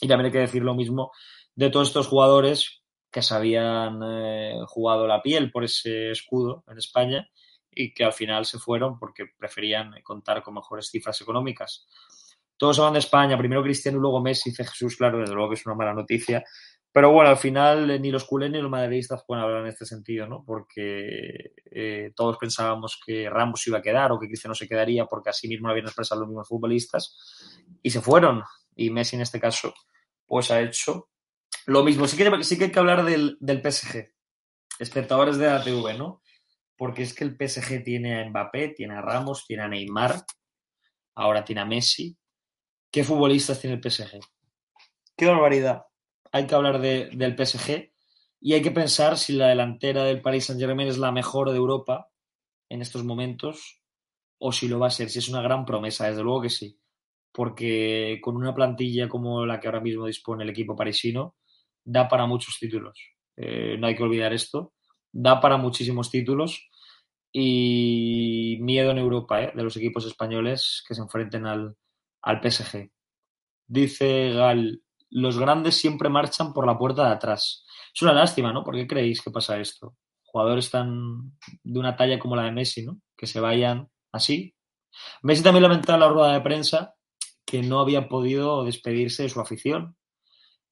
Y 0.00 0.08
también 0.08 0.26
hay 0.26 0.32
que 0.32 0.40
decir 0.40 0.62
lo 0.62 0.74
mismo 0.74 1.10
de 1.54 1.70
todos 1.70 1.88
estos 1.88 2.06
jugadores 2.06 2.82
que 3.10 3.22
se 3.22 3.34
habían 3.34 4.00
eh, 4.02 4.60
jugado 4.66 5.06
la 5.06 5.22
piel 5.22 5.50
por 5.50 5.64
ese 5.64 6.10
escudo 6.10 6.64
en 6.68 6.78
España 6.78 7.28
y 7.70 7.92
que 7.94 8.04
al 8.04 8.12
final 8.12 8.44
se 8.44 8.58
fueron 8.58 8.98
porque 8.98 9.26
preferían 9.38 9.92
contar 10.02 10.42
con 10.42 10.54
mejores 10.54 10.90
cifras 10.90 11.20
económicas. 11.20 11.86
Todos 12.56 12.78
van 12.78 12.94
de 12.94 12.98
España, 12.98 13.38
primero 13.38 13.62
Cristiano 13.62 13.98
y 13.98 14.00
luego 14.00 14.20
Messi, 14.20 14.50
dice 14.50 14.64
Jesús, 14.64 14.96
claro, 14.96 15.20
desde 15.20 15.34
luego 15.34 15.50
que 15.50 15.54
es 15.54 15.66
una 15.66 15.76
mala 15.76 15.94
noticia, 15.94 16.44
Pero 16.90 17.12
bueno, 17.12 17.30
al 17.30 17.36
final 17.36 17.90
eh, 17.90 18.00
ni 18.00 18.10
los 18.10 18.24
culés 18.24 18.50
ni 18.50 18.60
los 18.60 18.70
madridistas 18.70 19.22
pueden 19.24 19.44
hablar 19.44 19.62
en 19.62 19.68
este 19.68 19.84
sentido, 19.86 20.26
¿no? 20.26 20.42
Porque 20.44 21.52
eh, 21.70 22.12
todos 22.16 22.36
pensábamos 22.38 22.98
que 23.04 23.30
Ramos 23.30 23.64
iba 23.68 23.78
a 23.78 23.82
quedar 23.82 24.10
o 24.10 24.18
que 24.18 24.26
Cristiano 24.26 24.54
se 24.54 24.66
quedaría 24.66 25.06
porque 25.06 25.30
así 25.30 25.46
mismo 25.46 25.68
lo 25.68 25.72
habían 25.72 25.86
expresado 25.86 26.22
los 26.22 26.28
mismos 26.28 26.48
futbolistas 26.48 27.16
y 27.82 27.90
se 27.90 28.00
fueron. 28.00 28.42
Y 28.74 28.90
Messi 28.90 29.16
en 29.16 29.22
este 29.22 29.38
caso, 29.38 29.72
pues 30.26 30.50
ha 30.50 30.60
hecho 30.60 31.10
lo 31.68 31.84
mismo. 31.84 32.06
Sí 32.06 32.16
que, 32.16 32.42
sí 32.42 32.58
que 32.58 32.64
hay 32.64 32.72
que 32.72 32.78
hablar 32.78 33.04
del, 33.04 33.36
del 33.40 33.62
PSG, 33.62 34.12
espectadores 34.78 35.38
de 35.38 35.46
la 35.46 35.62
TV, 35.62 35.94
¿no? 35.94 36.22
Porque 36.76 37.02
es 37.02 37.14
que 37.14 37.24
el 37.24 37.36
PSG 37.36 37.82
tiene 37.84 38.20
a 38.20 38.28
Mbappé, 38.28 38.68
tiene 38.68 38.94
a 38.94 39.00
Ramos, 39.00 39.44
tiene 39.46 39.62
a 39.62 39.68
Neymar, 39.68 40.24
ahora 41.14 41.44
tiene 41.44 41.60
a 41.60 41.64
Messi. 41.64 42.16
¿Qué 42.90 43.04
futbolistas 43.04 43.60
tiene 43.60 43.76
el 43.76 43.82
PSG? 43.82 44.20
¡Qué 45.16 45.26
barbaridad! 45.26 45.88
hay 46.32 46.46
que 46.46 46.54
hablar 46.54 46.80
de, 46.80 47.10
del 47.12 47.36
PSG 47.36 47.92
y 48.40 48.52
hay 48.52 48.62
que 48.62 48.70
pensar 48.70 49.16
si 49.16 49.32
la 49.32 49.48
delantera 49.48 50.04
del 50.04 50.20
Paris 50.20 50.46
Saint-Germain 50.46 50.88
es 50.88 50.98
la 50.98 51.12
mejor 51.12 51.50
de 51.50 51.56
Europa 51.56 52.10
en 52.68 52.82
estos 52.82 53.04
momentos 53.04 53.82
o 54.38 54.52
si 54.52 54.68
lo 54.68 54.78
va 54.78 54.88
a 54.88 54.90
ser, 54.90 55.10
si 55.10 55.18
es 55.18 55.28
una 55.28 55.42
gran 55.42 55.64
promesa, 55.64 56.08
desde 56.08 56.22
luego 56.22 56.42
que 56.42 56.50
sí, 56.50 56.78
porque 57.32 58.20
con 58.22 58.36
una 58.36 58.54
plantilla 58.54 59.08
como 59.08 59.44
la 59.44 59.58
que 59.58 59.66
ahora 59.66 59.80
mismo 59.80 60.06
dispone 60.06 60.44
el 60.44 60.50
equipo 60.50 60.76
parisino, 60.76 61.36
da 61.88 62.06
para 62.06 62.26
muchos 62.26 62.58
títulos. 62.58 63.00
Eh, 63.36 63.76
no 63.78 63.86
hay 63.86 63.96
que 63.96 64.02
olvidar 64.02 64.32
esto, 64.32 64.74
da 65.10 65.40
para 65.40 65.56
muchísimos 65.56 66.10
títulos 66.10 66.68
y 67.32 68.58
miedo 68.60 68.90
en 68.90 68.98
Europa 68.98 69.42
¿eh? 69.42 69.52
de 69.54 69.62
los 69.62 69.76
equipos 69.76 70.04
españoles 70.04 70.84
que 70.86 70.94
se 70.94 71.00
enfrenten 71.00 71.46
al, 71.46 71.76
al 72.22 72.40
PSG. 72.42 72.90
Dice 73.66 74.32
Gal, 74.32 74.82
los 75.10 75.38
grandes 75.38 75.76
siempre 75.76 76.10
marchan 76.10 76.52
por 76.52 76.66
la 76.66 76.76
puerta 76.76 77.06
de 77.06 77.12
atrás. 77.12 77.64
Es 77.94 78.02
una 78.02 78.12
lástima, 78.12 78.52
¿no? 78.52 78.64
¿Por 78.64 78.74
qué 78.74 78.86
creéis 78.86 79.22
que 79.22 79.30
pasa 79.30 79.58
esto? 79.58 79.96
Jugadores 80.24 80.70
tan 80.70 81.38
de 81.62 81.78
una 81.78 81.96
talla 81.96 82.18
como 82.18 82.36
la 82.36 82.44
de 82.44 82.52
Messi, 82.52 82.84
¿no? 82.84 83.00
Que 83.16 83.26
se 83.26 83.40
vayan 83.40 83.88
así. 84.12 84.54
Messi 85.22 85.42
también 85.42 85.62
lamentaba 85.62 85.96
en 85.96 86.00
la 86.00 86.08
rueda 86.08 86.32
de 86.34 86.40
prensa 86.42 86.94
que 87.46 87.62
no 87.62 87.80
había 87.80 88.08
podido 88.08 88.64
despedirse 88.64 89.22
de 89.22 89.30
su 89.30 89.40
afición. 89.40 89.96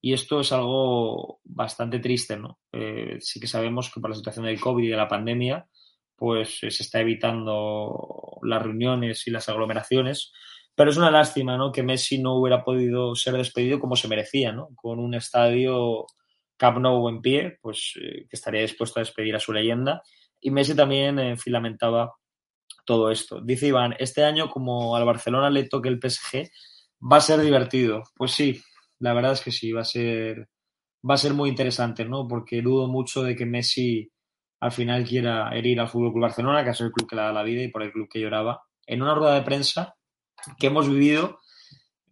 Y 0.07 0.13
esto 0.13 0.39
es 0.39 0.53
algo 0.53 1.41
bastante 1.43 1.99
triste, 1.99 2.37
¿no? 2.37 2.61
Eh, 2.71 3.17
sí 3.19 3.41
que 3.41 3.49
sabemos 3.49 3.91
que 3.93 4.01
por 4.01 4.09
la 4.09 4.15
situación 4.15 4.47
del 4.47 4.61
COVID 4.61 4.85
y 4.85 4.91
de 4.91 4.97
la 4.97 5.09
pandemia, 5.09 5.67
pues 6.15 6.61
se 6.61 6.69
está 6.69 7.01
evitando 7.01 8.39
las 8.43 8.63
reuniones 8.63 9.27
y 9.27 9.33
las 9.33 9.49
aglomeraciones, 9.49 10.31
pero 10.77 10.93
es 10.93 10.97
una 10.97 11.11
lástima, 11.11 11.57
¿no? 11.57 11.73
Que 11.73 11.83
Messi 11.83 12.23
no 12.23 12.37
hubiera 12.37 12.63
podido 12.63 13.17
ser 13.17 13.35
despedido 13.35 13.81
como 13.81 13.97
se 13.97 14.07
merecía, 14.07 14.53
¿no? 14.53 14.69
Con 14.77 15.01
un 15.01 15.13
estadio 15.15 16.07
Camp 16.57 16.79
Nou 16.79 17.09
en 17.09 17.21
pie, 17.21 17.59
pues 17.61 17.95
eh, 18.01 18.29
que 18.31 18.37
estaría 18.37 18.61
dispuesto 18.61 19.01
a 19.01 19.03
despedir 19.03 19.35
a 19.35 19.41
su 19.41 19.53
leyenda. 19.53 20.05
Y 20.41 20.53
Messi 20.53 20.77
también 20.77 21.19
eh, 21.19 21.37
filamentaba 21.37 22.15
todo 22.85 23.11
esto. 23.11 23.41
Dice 23.41 23.67
Iván, 23.67 23.97
este 23.99 24.23
año 24.23 24.51
como 24.51 24.95
al 24.95 25.05
Barcelona 25.05 25.51
le 25.51 25.65
toque 25.65 25.89
el 25.89 25.99
PSG, 25.99 26.49
va 27.13 27.17
a 27.17 27.21
ser 27.21 27.41
divertido. 27.41 28.05
Pues 28.15 28.31
sí, 28.31 28.63
la 28.99 29.13
verdad 29.13 29.33
es 29.33 29.41
que 29.41 29.53
sí, 29.53 29.73
va 29.73 29.83
a 29.83 29.85
ser, 29.85 30.49
va 31.09 31.15
a 31.15 31.19
ser 31.19 31.35
muy 31.35 31.51
interesante, 31.51 32.05
¿no? 32.05 32.27
Porque 32.27 32.63
dudo 32.63 32.89
mucho 32.89 33.23
de 33.23 33.37
que 33.37 33.47
Messi 33.47 34.11
al 34.61 34.73
final 34.73 35.05
quiera 35.05 35.51
herir 35.55 35.81
al 35.81 35.89
Fútbol 35.89 36.13
Club 36.13 36.23
Barcelona, 36.23 36.65
que 36.65 36.71
es 36.71 36.81
el 36.81 36.93
club 36.93 37.09
que 37.09 37.17
le 37.17 37.23
da 37.23 37.33
la 37.33 37.43
vida 37.43 37.63
y 37.63 37.69
por 37.69 37.83
el 37.83 37.93
club 37.93 38.09
que 38.09 38.21
lloraba. 38.21 38.63
En 38.87 39.03
una 39.03 39.15
rueda 39.15 39.35
de 39.35 39.43
prensa 39.43 39.97
que 40.59 40.69
hemos 40.69 40.89
vivido 40.89 41.41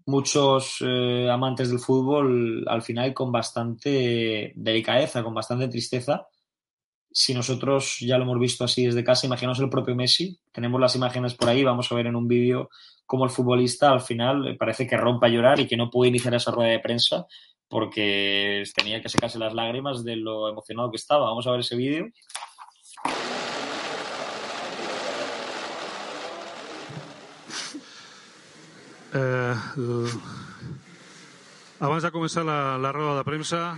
muchos 0.06 0.78
eh, 0.80 1.28
amantes 1.30 1.70
del 1.70 1.78
fútbol 1.78 2.64
al 2.68 2.82
final 2.82 3.14
con 3.14 3.32
bastante 3.32 4.52
delicadeza, 4.54 5.22
con 5.22 5.34
bastante 5.34 5.68
tristeza. 5.68 6.26
Si 7.10 7.32
nosotros 7.32 7.98
ya 8.00 8.18
lo 8.18 8.24
hemos 8.24 8.38
visto 8.38 8.64
así 8.64 8.84
desde 8.84 9.04
casa, 9.04 9.26
imaginaos 9.26 9.60
el 9.60 9.70
propio 9.70 9.94
Messi, 9.94 10.38
tenemos 10.52 10.80
las 10.80 10.96
imágenes 10.96 11.34
por 11.34 11.48
ahí, 11.48 11.62
vamos 11.62 11.90
a 11.90 11.94
ver 11.94 12.06
en 12.06 12.16
un 12.16 12.26
vídeo 12.26 12.68
cómo 13.06 13.24
el 13.24 13.30
futbolista 13.30 13.90
al 13.90 14.00
final 14.00 14.56
parece 14.58 14.86
que 14.86 14.96
rompa 14.96 15.26
a 15.26 15.30
llorar 15.30 15.60
y 15.60 15.66
que 15.66 15.76
no 15.76 15.90
puede 15.90 16.10
iniciar 16.10 16.34
esa 16.34 16.50
rueda 16.50 16.70
de 16.70 16.80
prensa 16.80 17.26
porque 17.68 18.62
tenía 18.74 19.02
que 19.02 19.08
secarse 19.08 19.38
las 19.38 19.54
lágrimas 19.54 20.04
de 20.04 20.16
lo 20.16 20.48
emocionado 20.48 20.90
que 20.90 20.96
estaba. 20.96 21.24
Vamos 21.24 21.46
a 21.46 21.50
ver 21.50 21.60
ese 21.60 21.76
vídeo. 21.76 22.06
Eh, 29.14 29.54
abans 31.80 32.02
de 32.02 32.44
la, 32.44 32.78
la 32.78 33.16
de 33.16 33.24
premsa... 33.24 33.76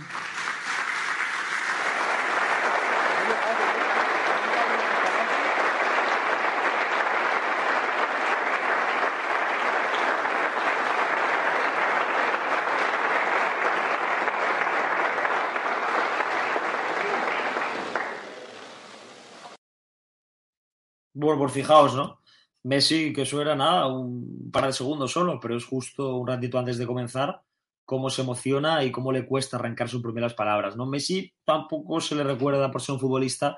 Bueno, 21.35 21.49
fijaos, 21.49 21.95
¿no? 21.95 22.21
Messi, 22.63 23.13
que 23.13 23.23
eso 23.23 23.41
era 23.41 23.55
nada, 23.55 23.87
un 23.87 24.49
par 24.51 24.65
de 24.65 24.73
segundos 24.73 25.11
solo, 25.11 25.39
pero 25.39 25.55
es 25.55 25.65
justo 25.65 26.15
un 26.15 26.27
ratito 26.27 26.59
antes 26.59 26.77
de 26.77 26.85
comenzar 26.85 27.41
cómo 27.85 28.09
se 28.09 28.21
emociona 28.21 28.83
y 28.83 28.91
cómo 28.91 29.11
le 29.13 29.25
cuesta 29.25 29.57
arrancar 29.57 29.87
sus 29.87 30.01
primeras 30.01 30.33
palabras. 30.33 30.75
¿no? 30.75 30.85
Messi 30.85 31.33
tampoco 31.45 32.01
se 32.01 32.15
le 32.15 32.23
recuerda 32.23 32.69
por 32.69 32.81
ser 32.81 32.93
un 32.95 32.99
futbolista 32.99 33.57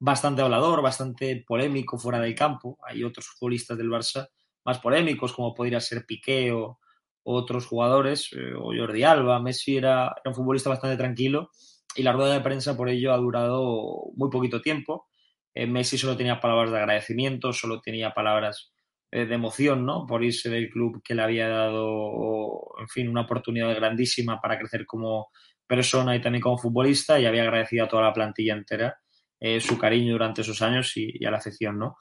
bastante 0.00 0.42
hablador, 0.42 0.82
bastante 0.82 1.44
polémico 1.46 1.96
fuera 1.98 2.18
del 2.18 2.34
campo. 2.34 2.78
Hay 2.82 3.04
otros 3.04 3.28
futbolistas 3.28 3.78
del 3.78 3.90
Barça 3.90 4.28
más 4.64 4.80
polémicos, 4.80 5.32
como 5.32 5.54
podría 5.54 5.80
ser 5.80 6.04
Piqué 6.04 6.50
o, 6.52 6.80
otros 7.22 7.66
jugadores, 7.66 8.30
eh, 8.32 8.54
o 8.58 8.72
Jordi 8.76 9.04
Alba. 9.04 9.38
Messi 9.38 9.76
era, 9.76 10.06
era 10.06 10.30
un 10.30 10.34
futbolista 10.34 10.70
bastante 10.70 10.96
tranquilo 10.96 11.50
y 11.94 12.02
la 12.02 12.12
rueda 12.12 12.34
de 12.34 12.40
prensa 12.40 12.76
por 12.76 12.88
ello 12.88 13.12
ha 13.12 13.16
durado 13.18 14.10
muy 14.16 14.30
poquito 14.30 14.60
tiempo 14.60 15.09
Messi 15.54 15.98
solo 15.98 16.16
tenía 16.16 16.40
palabras 16.40 16.70
de 16.70 16.78
agradecimiento, 16.78 17.52
solo 17.52 17.80
tenía 17.80 18.12
palabras 18.12 18.72
eh, 19.12 19.26
de 19.26 19.34
emoción, 19.34 19.84
¿no? 19.84 20.06
Por 20.06 20.22
irse 20.22 20.48
del 20.48 20.70
club 20.70 21.02
que 21.02 21.14
le 21.14 21.22
había 21.22 21.48
dado, 21.48 22.60
en 22.78 22.88
fin, 22.88 23.08
una 23.08 23.22
oportunidad 23.22 23.74
grandísima 23.74 24.40
para 24.40 24.58
crecer 24.58 24.86
como 24.86 25.30
persona 25.66 26.14
y 26.14 26.20
también 26.20 26.42
como 26.42 26.58
futbolista 26.58 27.18
y 27.18 27.26
había 27.26 27.42
agradecido 27.42 27.84
a 27.84 27.88
toda 27.88 28.02
la 28.02 28.12
plantilla 28.12 28.54
entera 28.54 28.98
eh, 29.40 29.60
su 29.60 29.78
cariño 29.78 30.12
durante 30.12 30.42
esos 30.42 30.62
años 30.62 30.92
y, 30.96 31.24
a 31.24 31.30
la 31.30 31.38
afición, 31.38 31.78
¿no? 31.78 31.96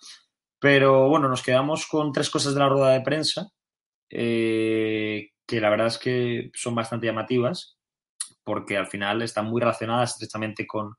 Pero 0.60 1.10
bueno, 1.10 1.30
nos 1.30 1.42
quedamos 1.42 1.88
con 1.88 2.12
tres 2.12 2.30
cosas 2.30 2.54
de 2.54 2.60
la 2.60 2.70
rueda 2.70 2.92
de 2.92 3.02
prensa 3.02 3.48
que 5.50 5.62
la 5.62 5.70
verdad 5.70 5.88
es 5.88 5.98
que 5.98 6.52
son 6.54 6.76
bastante 6.76 7.08
llamativas 7.08 7.80
porque 8.44 8.78
al 8.78 8.88
final 8.88 9.22
están 9.24 9.46
muy 9.46 9.62
relacionadas 9.62 10.12
estrechamente 10.12 10.68
con, 10.68 10.96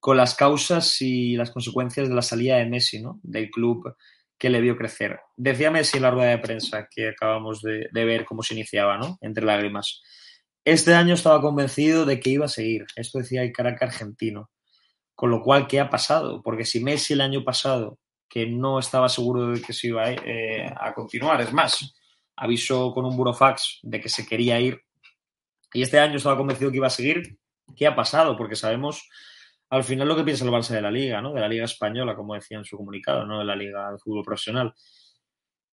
con 0.00 0.16
las 0.16 0.34
causas 0.34 1.00
y 1.02 1.36
las 1.36 1.50
consecuencias 1.50 2.08
de 2.08 2.14
la 2.14 2.22
salida 2.22 2.56
de 2.56 2.66
Messi, 2.66 3.02
¿no? 3.02 3.20
Del 3.22 3.50
club 3.50 3.94
que 4.38 4.50
le 4.50 4.60
vio 4.60 4.76
crecer. 4.76 5.18
Decía 5.36 5.70
Messi 5.70 5.96
en 5.96 6.04
la 6.04 6.10
rueda 6.10 6.30
de 6.30 6.38
prensa 6.38 6.88
que 6.88 7.08
acabamos 7.08 7.60
de, 7.60 7.88
ver 7.92 8.24
cómo 8.24 8.42
se 8.42 8.54
iniciaba, 8.54 8.96
¿no? 8.96 9.18
Entre 9.20 9.44
lágrimas. 9.44 10.00
Este 10.64 10.94
año 10.94 11.14
estaba 11.14 11.40
convencido 11.40 12.04
de 12.04 12.20
que 12.20 12.30
iba 12.30 12.44
a 12.44 12.48
seguir. 12.48 12.86
Esto 12.94 13.18
decía 13.18 13.42
el 13.42 13.52
Caracas 13.52 13.94
argentino. 13.94 14.50
Con 15.14 15.30
lo 15.30 15.42
cual, 15.42 15.66
¿qué 15.66 15.80
ha 15.80 15.90
pasado? 15.90 16.42
Porque 16.42 16.64
si 16.64 16.78
Messi 16.78 17.14
el 17.14 17.20
año 17.20 17.42
pasado, 17.42 17.98
que 18.28 18.46
no 18.46 18.78
estaba 18.78 19.08
seguro 19.08 19.50
de 19.50 19.60
que 19.60 19.72
se 19.72 19.88
iba 19.88 20.08
eh, 20.10 20.72
a 20.78 20.94
continuar, 20.94 21.40
es 21.40 21.52
más, 21.52 21.92
avisó 22.36 22.92
con 22.92 23.04
un 23.04 23.16
burofax 23.16 23.80
de 23.82 24.00
que 24.00 24.08
se 24.08 24.24
quería 24.24 24.60
ir, 24.60 24.80
y 25.72 25.82
este 25.82 25.98
año 25.98 26.16
estaba 26.16 26.36
convencido 26.36 26.70
que 26.70 26.76
iba 26.76 26.86
a 26.86 26.90
seguir, 26.90 27.38
¿qué 27.76 27.86
ha 27.86 27.96
pasado? 27.96 28.36
Porque 28.36 28.54
sabemos 28.54 29.08
al 29.70 29.84
final 29.84 30.08
lo 30.08 30.16
que 30.16 30.24
piensa 30.24 30.44
el 30.44 30.50
Barça 30.50 30.70
de 30.70 30.82
la 30.82 30.90
Liga, 30.90 31.20
¿no? 31.20 31.32
De 31.32 31.40
la 31.40 31.48
Liga 31.48 31.64
Española, 31.64 32.14
como 32.14 32.34
decía 32.34 32.58
en 32.58 32.64
su 32.64 32.76
comunicado, 32.76 33.26
no 33.26 33.38
de 33.38 33.44
la 33.44 33.56
Liga 33.56 33.90
de 33.92 33.98
Fútbol 33.98 34.24
Profesional, 34.24 34.72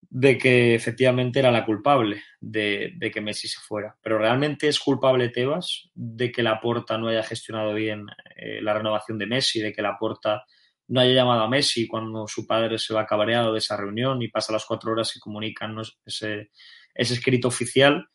de 0.00 0.36
que 0.38 0.74
efectivamente 0.74 1.38
era 1.38 1.50
la 1.50 1.64
culpable 1.64 2.22
de, 2.40 3.10
que 3.12 3.20
Messi 3.20 3.48
se 3.48 3.60
fuera. 3.60 3.96
Pero 4.02 4.18
realmente 4.18 4.68
es 4.68 4.80
culpable 4.80 5.28
Tebas 5.28 5.90
de 5.94 6.32
que 6.32 6.42
la 6.42 6.60
Porta 6.60 6.98
no 6.98 7.08
haya 7.08 7.22
gestionado 7.22 7.74
bien 7.74 8.06
eh, 8.36 8.60
la 8.62 8.74
renovación 8.74 9.18
de 9.18 9.26
Messi, 9.26 9.60
de 9.60 9.72
que 9.72 9.82
la 9.82 9.96
Porta 9.98 10.44
no 10.88 11.00
haya 11.00 11.12
llamado 11.14 11.42
a 11.42 11.48
Messi 11.48 11.86
cuando 11.86 12.26
su 12.26 12.46
padre 12.46 12.78
se 12.78 12.94
va 12.94 13.06
cabreado 13.06 13.52
de 13.52 13.58
esa 13.58 13.76
reunión 13.76 14.20
y 14.22 14.28
pasa 14.28 14.52
las 14.52 14.64
cuatro 14.66 14.92
horas 14.92 15.16
y 15.16 15.20
comunican 15.20 15.76
ese, 16.04 16.50
ese 16.94 17.14
escrito 17.14 17.48
oficial. 17.48 18.06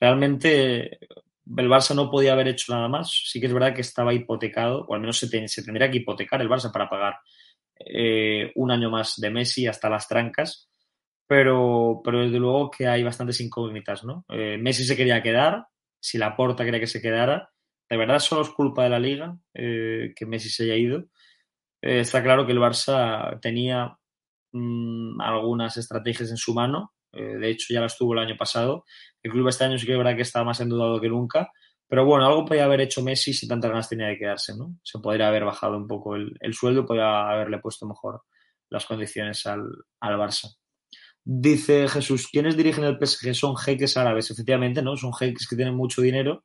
Realmente 0.00 0.98
el 1.56 1.68
Barça 1.68 1.94
no 1.94 2.10
podía 2.10 2.32
haber 2.32 2.48
hecho 2.48 2.72
nada 2.72 2.88
más. 2.88 3.10
Sí 3.26 3.40
que 3.40 3.46
es 3.46 3.52
verdad 3.52 3.74
que 3.74 3.82
estaba 3.82 4.14
hipotecado, 4.14 4.84
o 4.88 4.94
al 4.94 5.00
menos 5.00 5.18
se, 5.18 5.28
tendría 5.28 5.90
que 5.90 5.98
hipotecar 5.98 6.40
el 6.40 6.48
Barça 6.48 6.72
para 6.72 6.88
pagar 6.88 7.18
eh, 7.78 8.52
un 8.54 8.70
año 8.70 8.90
más 8.90 9.16
de 9.16 9.30
Messi 9.30 9.66
hasta 9.66 9.90
las 9.90 10.08
trancas. 10.08 10.70
Pero, 11.26 12.00
pero 12.04 12.20
desde 12.20 12.38
luego 12.38 12.70
que 12.70 12.86
hay 12.86 13.02
bastantes 13.02 13.40
incógnitas, 13.40 14.04
¿no? 14.04 14.24
Eh, 14.28 14.58
Messi 14.58 14.84
se 14.84 14.96
quería 14.96 15.22
quedar, 15.22 15.66
si 15.98 16.18
la 16.18 16.36
porta 16.36 16.64
quería 16.64 16.80
que 16.80 16.86
se 16.86 17.00
quedara, 17.00 17.50
de 17.88 17.96
verdad 17.96 18.18
solo 18.18 18.42
es 18.42 18.50
culpa 18.50 18.84
de 18.84 18.90
la 18.90 18.98
liga 18.98 19.36
eh, 19.54 20.12
que 20.14 20.26
Messi 20.26 20.50
se 20.50 20.64
haya 20.64 20.76
ido. 20.76 21.04
Está 21.80 22.22
claro 22.22 22.46
que 22.46 22.52
el 22.52 22.58
Barça 22.58 23.38
tenía 23.40 23.96
mmm, 24.52 25.20
algunas 25.20 25.76
estrategias 25.76 26.30
en 26.30 26.36
su 26.36 26.54
mano. 26.54 26.93
Eh, 27.16 27.36
de 27.38 27.50
hecho, 27.50 27.72
ya 27.72 27.80
las 27.80 27.96
tuvo 27.96 28.14
el 28.14 28.20
año 28.20 28.36
pasado. 28.36 28.84
El 29.22 29.30
club 29.32 29.48
este 29.48 29.64
año 29.64 29.78
sí 29.78 29.86
que 29.86 29.92
es 29.92 29.98
verdad 29.98 30.16
que 30.16 30.22
está 30.22 30.44
más 30.44 30.60
endeudado 30.60 31.00
que 31.00 31.08
nunca. 31.08 31.50
Pero 31.88 32.04
bueno, 32.04 32.26
algo 32.26 32.44
podía 32.44 32.64
haber 32.64 32.80
hecho 32.80 33.02
Messi 33.02 33.32
si 33.32 33.46
tantas 33.46 33.70
ganas 33.70 33.88
tenía 33.88 34.06
de 34.06 34.18
quedarse, 34.18 34.56
¿no? 34.56 34.76
Se 34.82 34.98
podría 34.98 35.28
haber 35.28 35.44
bajado 35.44 35.76
un 35.76 35.86
poco 35.86 36.16
el, 36.16 36.36
el 36.40 36.54
sueldo, 36.54 36.86
podría 36.86 37.30
haberle 37.30 37.58
puesto 37.58 37.86
mejor 37.86 38.22
las 38.70 38.86
condiciones 38.86 39.46
al, 39.46 39.62
al 40.00 40.18
Barça. 40.18 40.56
Dice 41.26 41.88
Jesús, 41.88 42.28
¿quiénes 42.30 42.56
dirigen 42.56 42.84
el 42.84 42.98
PSG? 42.98 43.34
Son 43.34 43.56
jeques 43.56 43.96
árabes, 43.96 44.30
efectivamente, 44.30 44.82
¿no? 44.82 44.96
Son 44.96 45.14
jeques 45.14 45.48
que 45.48 45.56
tienen 45.56 45.74
mucho 45.74 46.02
dinero, 46.02 46.44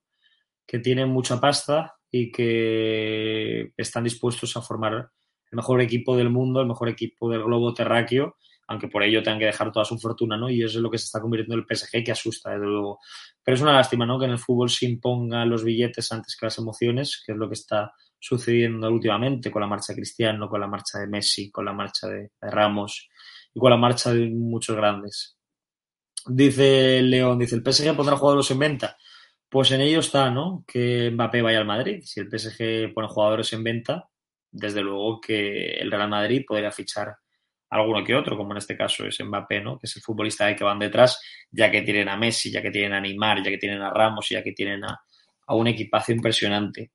que 0.66 0.80
tienen 0.80 1.10
mucha 1.10 1.40
pasta 1.40 1.96
y 2.12 2.32
que 2.32 3.74
están 3.76 4.06
dispuestos 4.06 4.56
a 4.56 4.62
formar 4.62 4.94
el 4.94 5.56
mejor 5.56 5.82
equipo 5.82 6.16
del 6.16 6.30
mundo, 6.30 6.62
el 6.62 6.68
mejor 6.68 6.90
equipo 6.90 7.30
del 7.30 7.44
globo 7.44 7.74
terráqueo, 7.74 8.38
aunque 8.70 8.88
por 8.88 9.02
ello 9.02 9.24
tengan 9.24 9.40
que 9.40 9.46
dejar 9.46 9.72
toda 9.72 9.84
su 9.84 9.98
fortuna, 9.98 10.38
¿no? 10.38 10.48
Y 10.48 10.62
eso 10.64 10.78
es 10.78 10.84
lo 10.84 10.92
que 10.92 11.00
se 11.00 11.06
está 11.06 11.20
convirtiendo 11.20 11.56
en 11.56 11.66
el 11.68 11.76
PSG, 11.76 12.04
que 12.04 12.12
asusta, 12.12 12.52
desde 12.52 12.68
luego. 12.68 13.00
Pero 13.44 13.56
es 13.56 13.62
una 13.62 13.74
lástima, 13.74 14.06
¿no? 14.06 14.20
Que 14.20 14.26
en 14.26 14.32
el 14.32 14.38
fútbol 14.38 14.70
se 14.70 14.86
impongan 14.86 15.50
los 15.50 15.64
billetes 15.64 16.12
antes 16.12 16.38
que 16.40 16.46
las 16.46 16.60
emociones, 16.60 17.24
que 17.26 17.32
es 17.32 17.38
lo 17.38 17.48
que 17.48 17.56
está 17.56 17.92
sucediendo 18.20 18.88
últimamente 18.90 19.50
con 19.50 19.62
la 19.62 19.68
marcha 19.68 19.92
de 19.92 19.98
Cristiano, 19.98 20.48
con 20.48 20.62
la 20.62 20.68
marcha 20.68 21.00
de 21.00 21.08
Messi, 21.08 21.50
con 21.50 21.66
la 21.66 21.74
marcha 21.74 22.08
de, 22.08 22.32
de 22.40 22.52
Ramos 22.52 23.10
y 23.56 23.60
con 23.60 23.72
la 23.72 23.78
marcha 23.78 24.14
de 24.14 24.30
muchos 24.30 24.76
grandes. 24.76 25.36
Dice 26.28 27.02
León, 27.02 27.40
dice, 27.40 27.56
¿el 27.56 27.64
PSG 27.64 27.96
pondrá 27.96 28.18
jugadores 28.18 28.52
en 28.52 28.60
venta? 28.60 28.98
Pues 29.50 29.72
en 29.72 29.82
ello 29.82 30.00
está, 30.02 30.30
¿no? 30.30 30.64
Que 30.68 31.10
Mbappé 31.10 31.42
vaya 31.42 31.58
al 31.58 31.66
Madrid. 31.66 32.02
Si 32.04 32.20
el 32.20 32.30
PSG 32.30 32.94
pone 32.94 33.08
jugadores 33.08 33.52
en 33.54 33.64
venta, 33.64 34.10
desde 34.52 34.82
luego 34.82 35.20
que 35.20 35.72
el 35.72 35.90
Real 35.90 36.10
Madrid 36.10 36.44
podría 36.48 36.72
fichar 36.72 37.16
alguno 37.70 38.04
que 38.04 38.16
otro, 38.16 38.36
como 38.36 38.52
en 38.52 38.58
este 38.58 38.76
caso 38.76 39.06
es 39.06 39.20
Mbappé, 39.20 39.62
¿no? 39.62 39.78
Que 39.78 39.86
es 39.86 39.96
el 39.96 40.02
futbolista 40.02 40.46
de 40.46 40.56
que 40.56 40.64
van 40.64 40.80
detrás, 40.80 41.22
ya 41.52 41.70
que 41.70 41.82
tienen 41.82 42.10
a 42.10 42.18
Messi, 42.18 42.52
ya 42.52 42.62
que 42.62 42.72
tienen 42.72 42.94
a 42.94 43.02
Neymar, 43.02 43.44
ya 43.44 43.52
que 43.52 43.58
tienen 43.58 43.82
a 43.82 43.92
Ramos, 43.92 44.28
ya 44.30 44.44
que 44.44 44.54
tienen 44.54 44.84
a, 44.84 45.00
a 45.48 45.56
un 45.56 45.68
equipazo 45.68 46.12
impresionante. 46.12 46.92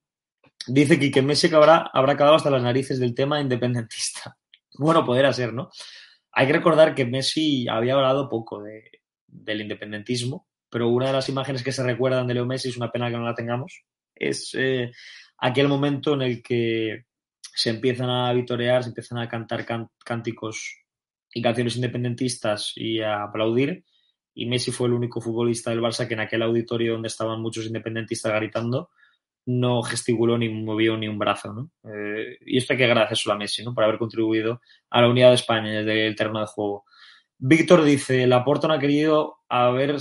Dice 0.66 0.98
que, 0.98 1.22
Messi 1.22 1.52
habrá, 1.54 1.90
habrá 1.92 2.14
acabado 2.14 2.36
hasta 2.36 2.50
las 2.50 2.62
narices 2.62 2.98
del 2.98 3.14
tema 3.14 3.40
independentista. 3.40 4.36
Bueno, 4.76 5.04
podría 5.06 5.32
ser, 5.32 5.52
¿no? 5.52 5.70
Hay 6.32 6.48
que 6.48 6.52
recordar 6.54 6.96
que 6.96 7.04
Messi 7.04 7.68
había 7.68 7.94
hablado 7.94 8.28
poco 8.28 8.60
de, 8.60 8.90
del 9.28 9.60
independentismo, 9.60 10.48
pero 10.68 10.88
una 10.88 11.06
de 11.06 11.12
las 11.12 11.28
imágenes 11.28 11.62
que 11.62 11.70
se 11.70 11.84
recuerdan 11.84 12.26
de 12.26 12.34
Leo 12.34 12.44
Messi, 12.44 12.70
es 12.70 12.76
una 12.76 12.90
pena 12.90 13.08
que 13.08 13.16
no 13.16 13.22
la 13.22 13.36
tengamos, 13.36 13.84
es 14.16 14.50
eh, 14.58 14.90
aquel 15.38 15.68
momento 15.68 16.14
en 16.14 16.22
el 16.22 16.42
que 16.42 17.04
se 17.54 17.70
empiezan 17.70 18.10
a 18.10 18.32
vitorear, 18.32 18.82
se 18.82 18.90
empiezan 18.90 19.18
a 19.18 19.28
cantar 19.28 19.64
can 19.64 19.88
cánticos 20.04 20.84
y 21.32 21.40
canciones 21.40 21.76
independentistas 21.76 22.72
y 22.74 23.00
a 23.00 23.22
aplaudir. 23.22 23.84
Y 24.34 24.46
Messi 24.46 24.72
fue 24.72 24.88
el 24.88 24.94
único 24.94 25.20
futbolista 25.20 25.70
del 25.70 25.80
Barça 25.80 26.08
que 26.08 26.14
en 26.14 26.20
aquel 26.20 26.42
auditorio 26.42 26.92
donde 26.92 27.08
estaban 27.08 27.40
muchos 27.40 27.66
independentistas 27.66 28.32
gritando 28.34 28.90
no 29.46 29.82
gesticuló 29.82 30.38
ni 30.38 30.48
movió 30.48 30.96
ni 30.96 31.06
un 31.06 31.18
brazo. 31.18 31.52
¿no? 31.52 31.70
Eh, 31.84 32.38
y 32.46 32.58
esto 32.58 32.72
hay 32.72 32.78
que 32.78 32.84
agradecerlo 32.86 33.34
a 33.34 33.36
Messi 33.36 33.62
¿no? 33.62 33.74
por 33.74 33.84
haber 33.84 33.98
contribuido 33.98 34.60
a 34.90 35.02
la 35.02 35.08
unidad 35.08 35.28
de 35.28 35.34
España 35.34 35.70
desde 35.70 36.06
el 36.06 36.16
terreno 36.16 36.40
de 36.40 36.46
juego. 36.46 36.84
Víctor 37.38 37.84
dice, 37.84 38.26
Laporta 38.26 38.68
no 38.68 38.74
ha 38.74 38.78
querido 38.78 39.38
haber, 39.48 39.96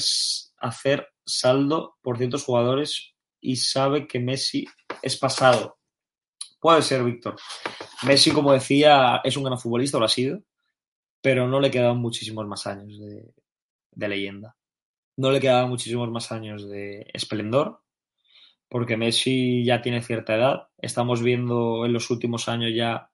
hacer 0.58 1.10
saldo 1.26 1.98
por 2.02 2.18
ciertos 2.18 2.44
jugadores 2.44 3.14
y 3.42 3.58
sabe 3.58 4.08
que 4.08 4.20
Messi 4.20 4.66
es 5.02 5.18
pasado. 5.18 5.78
Puede 6.64 6.82
ser, 6.82 7.04
Víctor. 7.04 7.36
Messi, 8.04 8.32
como 8.32 8.54
decía, 8.54 9.20
es 9.26 9.36
un 9.36 9.44
gran 9.44 9.60
futbolista, 9.60 10.00
lo 10.00 10.06
ha 10.06 10.08
sido, 10.08 10.40
pero 11.22 11.46
no 11.46 11.60
le 11.60 11.70
quedaban 11.70 11.98
muchísimos 11.98 12.48
más 12.48 12.66
años 12.68 13.02
de, 13.02 14.08
leyenda. 14.08 14.56
No 15.18 15.30
le 15.32 15.42
quedaban 15.42 15.68
muchísimos 15.68 16.10
más 16.10 16.32
años 16.32 16.70
de 16.70 17.06
esplendor, 17.14 17.82
porque 18.70 18.96
Messi 18.96 19.66
ya 19.66 19.82
tiene 19.82 20.02
cierta 20.02 20.38
edad. 20.38 20.68
Estamos 20.78 21.22
viendo 21.22 21.86
en 21.86 21.92
los 21.92 22.10
últimos 22.10 22.48
años 22.48 22.72
ya 22.74 23.10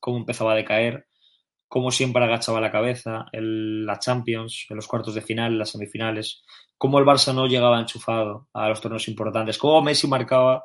cómo 0.00 0.16
empezaba 0.16 0.52
a 0.52 0.56
decaer, 0.56 1.06
cómo 1.68 1.90
siempre 1.90 2.24
agachaba 2.24 2.62
la 2.62 2.72
cabeza 2.72 3.26
en 3.30 3.84
la 3.84 3.98
Champions, 3.98 4.68
en 4.70 4.76
los 4.76 4.88
cuartos 4.88 5.14
de 5.14 5.20
final, 5.20 5.52
en 5.52 5.58
las 5.58 5.68
semifinales, 5.68 6.44
cómo 6.78 6.98
el 6.98 7.04
Barça 7.04 7.34
no 7.34 7.46
llegaba 7.46 7.78
enchufado 7.78 8.48
a 8.54 8.70
los 8.70 8.80
torneos 8.80 9.06
importantes, 9.06 9.58
cómo 9.58 9.82
Messi 9.82 10.08
marcaba 10.08 10.64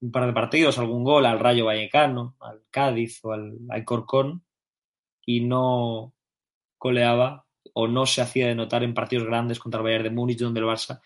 un 0.00 0.12
par 0.12 0.26
de 0.26 0.32
partidos, 0.32 0.78
algún 0.78 1.04
gol 1.04 1.26
al 1.26 1.38
Rayo 1.38 1.66
Vallecano, 1.66 2.36
al 2.40 2.62
Cádiz 2.70 3.24
o 3.24 3.32
al 3.32 3.58
Alcorcón 3.68 4.44
y 5.24 5.40
no 5.40 6.14
coleaba 6.78 7.46
o 7.74 7.86
no 7.86 8.06
se 8.06 8.22
hacía 8.22 8.48
de 8.48 8.54
notar 8.54 8.82
en 8.82 8.94
partidos 8.94 9.26
grandes 9.26 9.58
contra 9.58 9.78
el 9.78 9.84
Bayern 9.84 10.04
de 10.04 10.10
Múnich 10.10 10.38
donde 10.38 10.60
el 10.60 10.66
Barça 10.66 11.00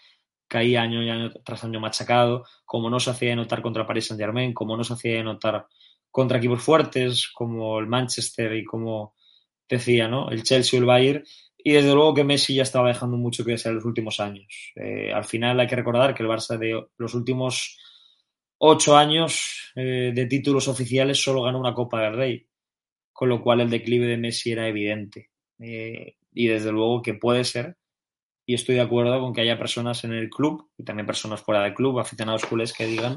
caía 0.49 0.83
año, 0.83 1.03
y 1.03 1.09
año 1.09 1.33
tras 1.45 1.64
año 1.64 1.81
machacado, 1.81 2.45
como 2.64 2.90
no 2.90 3.01
se 3.01 3.11
hacía 3.11 3.31
de 3.31 3.37
notar 3.37 3.62
contra 3.62 3.87
Paris 3.87 4.09
Saint 4.09 4.21
Germain, 4.21 4.53
como 4.53 4.77
no 4.77 4.85
se 4.85 4.92
hacía 4.92 5.16
de 5.16 5.25
notar 5.25 5.66
contra 6.11 6.38
equipos 6.38 6.62
fuertes 6.62 7.29
como 7.33 7.79
el 7.79 7.87
Manchester 7.87 8.55
y 8.55 8.64
como 8.64 9.14
decía, 9.68 10.09
¿no? 10.09 10.31
El 10.31 10.42
Chelsea 10.42 10.79
o 10.79 10.83
el 10.83 10.87
Bayern. 10.87 11.25
Y 11.57 11.73
desde 11.73 11.95
luego 11.95 12.12
que 12.12 12.25
Messi 12.25 12.55
ya 12.55 12.64
estaba 12.64 12.88
dejando 12.88 13.16
mucho 13.16 13.45
que 13.45 13.53
desear 13.53 13.73
en 13.73 13.77
los 13.77 13.85
últimos 13.87 14.21
años. 14.21 14.73
Eh, 14.77 15.12
al 15.12 15.25
final 15.25 15.59
hay 15.59 15.66
que 15.66 15.77
recordar 15.77 16.14
que 16.14 16.23
el 16.23 16.29
Barça 16.29 16.59
de 16.59 16.87
los 16.99 17.14
últimos 17.14 17.79
ocho 18.64 18.96
años 18.96 19.72
eh, 19.75 20.12
de 20.14 20.27
títulos 20.27 20.68
oficiales 20.68 21.20
solo 21.20 21.42
ganó 21.42 21.59
una 21.59 21.75
Copa 21.75 22.01
del 22.01 22.16
Rey, 22.16 22.46
con 23.12 23.29
lo 23.29 23.42
cual 23.42 23.61
el 23.61 23.70
declive 23.70 24.07
de 24.07 24.16
Messi 24.16 24.53
era 24.53 24.68
evidente. 24.68 25.31
Eh, 25.59 26.14
y 26.33 26.46
desde 26.46 26.70
luego 26.70 27.03
que 27.03 27.14
puede 27.14 27.42
ser, 27.42 27.77
y 28.46 28.55
estoy 28.55 28.77
de 28.77 28.83
acuerdo 28.83 29.20
con 29.20 29.33
que 29.33 29.40
haya 29.40 29.59
personas 29.59 30.05
en 30.05 30.12
el 30.12 30.31
club 30.31 30.70
y 30.79 30.85
también 30.85 31.07
personas 31.07 31.42
fuera 31.42 31.64
del 31.64 31.75
club, 31.75 31.98
aficionados 31.98 32.46
culés, 32.46 32.72
que 32.72 32.87
digan 32.87 33.16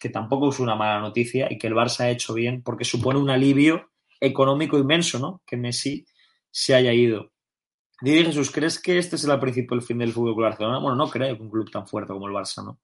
que 0.00 0.08
tampoco 0.08 0.48
es 0.48 0.58
una 0.58 0.74
mala 0.74 1.00
noticia 1.00 1.46
y 1.50 1.56
que 1.56 1.68
el 1.68 1.74
Barça 1.74 2.00
ha 2.00 2.10
hecho 2.10 2.34
bien 2.34 2.62
porque 2.62 2.84
supone 2.84 3.20
un 3.20 3.30
alivio 3.30 3.92
económico 4.20 4.76
inmenso, 4.76 5.20
¿no? 5.20 5.40
Que 5.46 5.56
Messi 5.56 6.04
se 6.50 6.74
haya 6.74 6.92
ido. 6.92 7.30
Didi 8.00 8.24
Jesús, 8.24 8.50
¿crees 8.50 8.80
que 8.80 8.98
este 8.98 9.14
es 9.14 9.24
el 9.24 9.38
principio 9.38 9.76
del 9.76 9.86
fin 9.86 9.98
del 9.98 10.12
Fútbol 10.12 10.42
Barcelona? 10.42 10.80
Bueno, 10.80 10.96
no 10.96 11.08
creo 11.08 11.36
que 11.36 11.42
un 11.42 11.50
club 11.50 11.70
tan 11.70 11.86
fuerte 11.86 12.12
como 12.12 12.26
el 12.26 12.34
Barça, 12.34 12.64
¿no? 12.64 12.80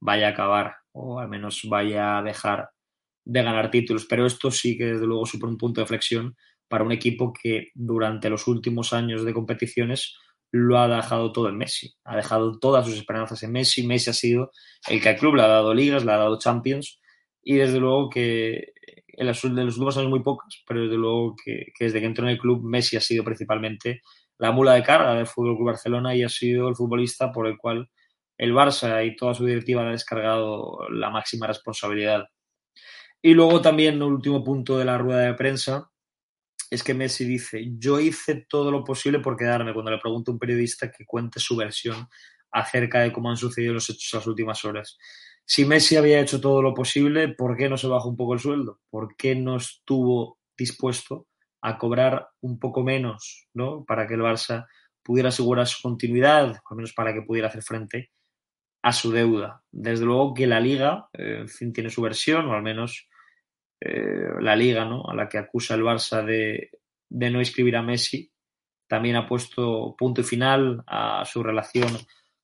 Vaya 0.00 0.28
a 0.28 0.30
acabar 0.30 0.79
o 0.92 1.18
al 1.18 1.28
menos 1.28 1.62
vaya 1.68 2.18
a 2.18 2.22
dejar 2.22 2.70
de 3.24 3.42
ganar 3.42 3.70
títulos, 3.70 4.06
pero 4.08 4.26
esto 4.26 4.50
sí 4.50 4.76
que 4.76 4.86
desde 4.86 5.06
luego 5.06 5.26
supone 5.26 5.52
un 5.52 5.58
punto 5.58 5.80
de 5.80 5.86
flexión 5.86 6.36
para 6.68 6.84
un 6.84 6.92
equipo 6.92 7.32
que 7.32 7.68
durante 7.74 8.30
los 8.30 8.46
últimos 8.46 8.92
años 8.92 9.24
de 9.24 9.34
competiciones 9.34 10.16
lo 10.52 10.78
ha 10.78 10.88
dejado 10.88 11.32
todo 11.32 11.48
en 11.48 11.58
Messi, 11.58 11.94
ha 12.04 12.16
dejado 12.16 12.58
todas 12.58 12.86
sus 12.86 12.96
esperanzas 12.96 13.42
en 13.42 13.52
Messi, 13.52 13.86
Messi 13.86 14.10
ha 14.10 14.14
sido 14.14 14.50
el 14.88 15.00
que 15.00 15.10
al 15.10 15.16
club 15.16 15.36
le 15.36 15.42
ha 15.42 15.48
dado 15.48 15.74
ligas, 15.74 16.04
le 16.04 16.12
ha 16.12 16.16
dado 16.16 16.38
Champions 16.38 17.00
y 17.42 17.54
desde 17.54 17.78
luego 17.78 18.10
que 18.10 18.72
en 19.06 19.26
los, 19.26 19.42
de 19.42 19.64
los 19.64 19.74
últimos 19.74 19.96
años 19.96 20.10
muy 20.10 20.22
pocas, 20.22 20.62
pero 20.66 20.82
desde 20.82 20.96
luego 20.96 21.36
que, 21.44 21.66
que, 21.76 21.84
desde 21.84 22.00
que 22.00 22.06
entró 22.06 22.24
en 22.24 22.32
el 22.32 22.38
club 22.38 22.62
Messi 22.64 22.96
ha 22.96 23.00
sido 23.00 23.22
principalmente 23.22 24.00
la 24.38 24.50
mula 24.50 24.74
de 24.74 24.82
carga 24.82 25.14
del 25.14 25.26
Fútbol 25.26 25.56
Club 25.56 25.66
Barcelona 25.66 26.14
y 26.14 26.22
ha 26.22 26.28
sido 26.28 26.68
el 26.68 26.74
futbolista 26.74 27.30
por 27.30 27.46
el 27.46 27.58
cual 27.58 27.90
el 28.40 28.54
Barça 28.54 29.06
y 29.06 29.14
toda 29.16 29.34
su 29.34 29.44
directiva 29.44 29.86
ha 29.86 29.90
descargado 29.90 30.88
la 30.88 31.10
máxima 31.10 31.46
responsabilidad. 31.46 32.24
Y 33.20 33.34
luego 33.34 33.60
también 33.60 33.96
el 33.96 34.04
último 34.04 34.42
punto 34.42 34.78
de 34.78 34.86
la 34.86 34.96
rueda 34.96 35.20
de 35.20 35.34
prensa 35.34 35.90
es 36.70 36.82
que 36.82 36.94
Messi 36.94 37.26
dice, 37.26 37.62
yo 37.76 38.00
hice 38.00 38.46
todo 38.48 38.70
lo 38.70 38.82
posible 38.82 39.18
por 39.18 39.36
quedarme 39.36 39.74
cuando 39.74 39.90
le 39.90 39.98
pregunta 39.98 40.30
a 40.30 40.34
un 40.34 40.38
periodista 40.38 40.90
que 40.90 41.04
cuente 41.04 41.38
su 41.38 41.54
versión 41.54 42.08
acerca 42.50 43.00
de 43.00 43.12
cómo 43.12 43.28
han 43.28 43.36
sucedido 43.36 43.74
los 43.74 43.90
hechos 43.90 44.14
las 44.14 44.26
últimas 44.26 44.64
horas. 44.64 44.96
Si 45.44 45.66
Messi 45.66 45.96
había 45.96 46.20
hecho 46.20 46.40
todo 46.40 46.62
lo 46.62 46.72
posible, 46.72 47.28
¿por 47.28 47.58
qué 47.58 47.68
no 47.68 47.76
se 47.76 47.88
bajó 47.88 48.08
un 48.08 48.16
poco 48.16 48.32
el 48.32 48.40
sueldo? 48.40 48.80
¿Por 48.88 49.16
qué 49.16 49.34
no 49.34 49.58
estuvo 49.58 50.38
dispuesto 50.56 51.26
a 51.60 51.76
cobrar 51.76 52.28
un 52.40 52.58
poco 52.58 52.82
menos, 52.84 53.48
¿no? 53.52 53.84
Para 53.84 54.06
que 54.06 54.14
el 54.14 54.22
Barça 54.22 54.66
pudiera 55.02 55.28
asegurar 55.28 55.66
su 55.66 55.82
continuidad, 55.82 56.62
al 56.70 56.76
menos 56.76 56.94
para 56.94 57.12
que 57.12 57.20
pudiera 57.20 57.48
hacer 57.48 57.62
frente 57.62 58.10
a 58.82 58.92
su 58.92 59.12
deuda. 59.12 59.62
Desde 59.70 60.04
luego 60.04 60.34
que 60.34 60.46
la 60.46 60.60
liga, 60.60 61.08
eh, 61.12 61.38
en 61.40 61.48
fin, 61.48 61.72
tiene 61.72 61.90
su 61.90 62.02
versión, 62.02 62.46
o 62.46 62.54
al 62.54 62.62
menos 62.62 63.08
eh, 63.80 64.30
la 64.40 64.56
liga, 64.56 64.84
¿no? 64.84 65.04
A 65.08 65.14
la 65.14 65.28
que 65.28 65.38
acusa 65.38 65.74
el 65.74 65.82
Barça 65.82 66.24
de, 66.24 66.70
no 67.10 67.40
inscribir 67.40 67.76
a 67.76 67.82
Messi, 67.82 68.30
también 68.86 69.16
ha 69.16 69.28
puesto 69.28 69.94
punto 69.96 70.20
y 70.20 70.24
final 70.24 70.82
a 70.86 71.24
su 71.24 71.42
relación 71.42 71.96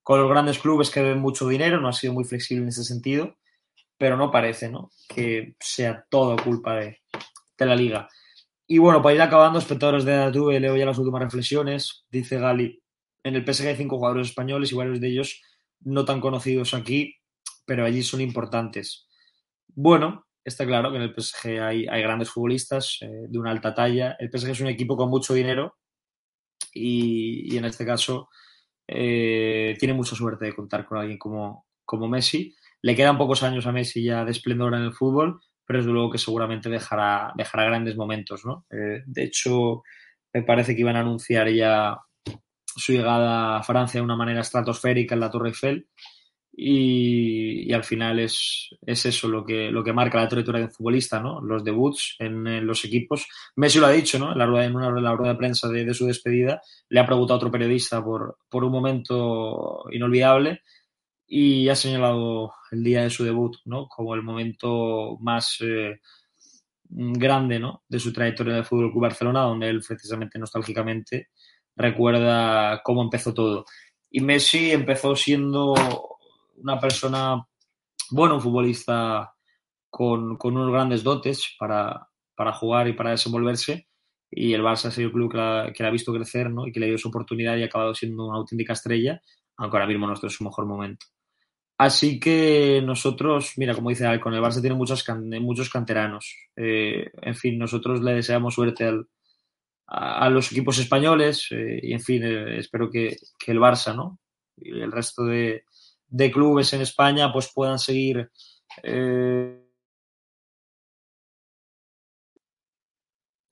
con 0.03 0.20
los 0.20 0.31
grandes 0.31 0.59
clubes 0.59 0.90
que 0.90 1.01
deben 1.01 1.18
mucho 1.18 1.49
dinero, 1.49 1.81
no 1.81 1.88
ha 1.88 1.92
sido 1.92 2.12
muy 2.12 2.25
flexible 2.25 2.62
en 2.62 2.68
ese 2.68 2.85
sentido, 2.85 3.37
pero 3.99 4.16
no 4.16 4.31
parece, 4.31 4.70
¿no? 4.70 4.90
Que 5.09 5.57
sea 5.59 6.07
todo 6.09 6.37
culpa 6.37 6.77
de, 6.77 7.01
la 7.59 7.75
liga. 7.75 8.09
Y 8.68 8.79
bueno, 8.79 9.03
para 9.03 9.14
ir 9.14 9.22
acabando, 9.22 9.59
espectadores 9.59 10.05
de 10.05 10.12
DATV, 10.12 10.61
leo 10.61 10.77
ya 10.77 10.87
las 10.87 10.99
últimas 10.99 11.22
reflexiones. 11.22 12.05
Dice 12.11 12.38
Gali, 12.38 12.81
en 13.25 13.35
el 13.35 13.44
PSG 13.44 13.66
hay 13.68 13.77
cinco 13.77 13.96
jugadores 13.96 14.29
españoles 14.29 14.70
y 14.70 14.77
varios 14.77 15.01
de 15.01 15.09
ellos 15.09 15.42
no 15.80 16.04
tan 16.04 16.20
conocidos 16.20 16.74
aquí, 16.74 17.16
pero 17.64 17.84
allí 17.84 18.02
son 18.02 18.20
importantes. 18.20 19.08
Bueno, 19.68 20.26
está 20.44 20.64
claro 20.64 20.90
que 20.90 20.96
en 20.96 21.02
el 21.02 21.14
PSG 21.14 21.60
hay, 21.60 21.84
grandes 22.02 22.30
futbolistas 22.30 22.98
eh, 23.02 23.26
de 23.28 23.38
una 23.38 23.50
alta 23.50 23.74
talla. 23.74 24.16
El 24.18 24.30
PSG 24.30 24.50
es 24.50 24.60
un 24.60 24.68
equipo 24.68 24.96
con 24.96 25.10
mucho 25.10 25.34
dinero 25.34 25.76
y, 26.72 27.56
en 27.56 27.64
este 27.64 27.84
caso 27.84 28.28
eh, 28.86 29.76
tiene 29.78 29.94
mucha 29.94 30.14
suerte 30.14 30.44
de 30.44 30.54
contar 30.54 30.86
con 30.86 30.98
alguien 30.98 31.18
como, 31.18 31.66
como 31.84 32.08
Messi. 32.08 32.54
Le 32.82 32.94
quedan 32.94 33.18
pocos 33.18 33.42
años 33.42 33.66
a 33.66 33.72
Messi 33.72 34.04
ya 34.04 34.24
de 34.24 34.30
esplendor 34.30 34.74
en 34.74 34.82
el 34.82 34.92
fútbol, 34.92 35.40
pero 35.66 35.80
desde 35.80 35.92
luego 35.92 36.10
que 36.10 36.18
seguramente 36.18 36.70
dejará, 36.70 37.32
dejará 37.36 37.64
grandes 37.64 37.96
momentos. 37.96 38.44
¿no? 38.44 38.66
Eh, 38.70 39.02
de 39.04 39.24
hecho, 39.24 39.82
me 40.32 40.42
parece 40.42 40.74
que 40.74 40.82
iban 40.82 40.96
a 40.96 41.00
anunciar 41.00 41.48
ya 41.48 41.98
su 42.76 42.92
llegada 42.92 43.56
a 43.58 43.62
Francia 43.62 44.00
de 44.00 44.04
una 44.04 44.16
manera 44.16 44.40
estratosférica 44.40 45.14
en 45.14 45.20
la 45.20 45.30
Torre 45.30 45.48
Eiffel 45.48 45.88
y, 46.58 47.70
al 47.72 47.84
final 47.84 48.18
es, 48.18 48.70
es, 48.80 49.04
eso 49.04 49.28
lo 49.28 49.44
que, 49.44 49.70
lo 49.70 49.84
que 49.84 49.92
marca 49.92 50.18
la 50.18 50.28
trayectoria 50.28 50.60
de 50.60 50.66
un 50.66 50.72
futbolista, 50.72 51.20
¿no? 51.20 51.42
Los 51.42 51.62
debuts 51.62 52.16
en, 52.18 52.66
los 52.66 52.84
equipos. 52.86 53.26
Messi 53.56 53.78
lo 53.78 53.86
ha 53.86 53.92
dicho, 53.92 54.18
¿no? 54.18 54.32
En 54.32 54.38
la 54.38 54.46
rueda, 54.46 54.64
en 54.64 54.74
una, 54.74 54.90
rueda 55.14 55.32
de 55.32 55.38
prensa 55.38 55.68
de, 55.68 55.84
de, 55.84 55.92
su 55.92 56.06
despedida, 56.06 56.62
le 56.88 57.00
ha 57.00 57.06
preguntado 57.06 57.34
a 57.34 57.36
otro 57.36 57.50
periodista 57.50 58.02
por, 58.02 58.38
por 58.48 58.64
un 58.64 58.72
momento 58.72 59.84
inolvidable 59.92 60.62
y 61.26 61.68
ha 61.68 61.74
señalado 61.74 62.52
el 62.70 62.82
día 62.82 63.02
de 63.02 63.10
su 63.10 63.24
debut, 63.24 63.56
¿no? 63.66 63.86
Como 63.86 64.14
el 64.14 64.22
momento 64.22 65.18
más 65.20 65.58
eh, 65.60 66.00
grande, 66.88 67.58
¿no? 67.58 67.82
De 67.86 67.98
su 67.98 68.12
trayectoria 68.14 68.56
el 68.56 68.64
Fútbol 68.64 68.92
Club 68.92 69.02
Barcelona, 69.02 69.42
donde 69.42 69.68
él 69.68 69.82
precisamente 69.86 70.38
nostálgicamente 70.38 71.28
recuerda 71.76 72.80
cómo 72.82 73.02
empezó 73.02 73.34
todo. 73.34 73.64
Y 74.10 74.20
Messi 74.20 74.70
empezó 74.70 75.14
siendo 75.14 75.74
una 76.56 76.80
persona, 76.80 77.46
bueno, 78.10 78.36
un 78.36 78.40
futbolista 78.40 79.34
con, 79.90 80.36
con 80.36 80.56
unos 80.56 80.72
grandes 80.72 81.02
dotes 81.02 81.54
para, 81.58 82.08
para, 82.34 82.52
jugar 82.52 82.88
y 82.88 82.94
para 82.94 83.10
desenvolverse. 83.10 83.88
Y 84.30 84.54
el 84.54 84.62
Barça 84.62 84.86
ha 84.86 84.90
sido 84.90 85.08
el 85.08 85.12
club 85.12 85.30
que 85.30 85.36
la, 85.36 85.72
que 85.74 85.82
la 85.82 85.90
ha 85.90 85.92
visto 85.92 86.12
crecer 86.12 86.50
¿no? 86.50 86.66
y 86.66 86.72
que 86.72 86.80
le 86.80 86.86
dio 86.86 86.98
su 86.98 87.08
oportunidad 87.08 87.56
y 87.56 87.62
ha 87.62 87.66
acabado 87.66 87.94
siendo 87.94 88.26
una 88.26 88.38
auténtica 88.38 88.72
estrella, 88.72 89.20
aunque 89.56 89.76
ahora 89.76 89.86
mismo 89.86 90.06
no 90.06 90.14
está 90.14 90.26
en 90.26 90.30
su 90.30 90.44
mejor 90.44 90.66
momento. 90.66 91.06
Así 91.78 92.18
que 92.18 92.82
nosotros, 92.82 93.52
mira, 93.58 93.74
como 93.74 93.90
dice 93.90 94.06
Alcon, 94.06 94.32
el 94.32 94.40
Barça 94.40 94.62
tiene 94.62 94.74
muchos 94.74 95.70
canteranos. 95.70 96.34
Eh, 96.56 97.10
en 97.20 97.34
fin, 97.34 97.58
nosotros 97.58 98.00
le 98.02 98.14
deseamos 98.14 98.54
suerte 98.54 98.84
al, 98.84 99.06
a, 99.88 100.29
los 100.31 100.51
equipos 100.51 100.79
españoles 100.79 101.49
eh, 101.51 101.81
y, 101.83 101.92
en 101.92 102.01
fin, 102.01 102.22
eh, 102.25 102.59
espero 102.59 102.90
que, 102.90 103.16
que, 103.38 103.53
el 103.53 103.59
Barça, 103.59 103.94
¿no? 103.94 104.18
Y 104.57 104.70
el 104.70 104.90
resto 104.90 105.25
de, 105.25 105.64
de 106.09 106.31
clubes 106.31 106.72
en 106.72 106.83
España 106.83 107.33
pues 107.33 107.51
puedan 107.53 107.79
seguir 107.79 108.31
eh... 108.83 109.62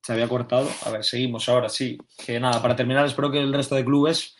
se 0.01 0.13
había 0.13 0.27
cortado 0.27 0.69
a 0.85 0.91
ver 0.91 1.03
seguimos 1.03 1.49
ahora 1.49 1.69
sí 1.69 1.97
que 2.25 2.39
nada 2.39 2.61
para 2.61 2.75
terminar 2.75 3.05
espero 3.05 3.31
que 3.31 3.39
el 3.39 3.53
resto 3.53 3.75
de 3.75 3.85
clubes 3.85 4.35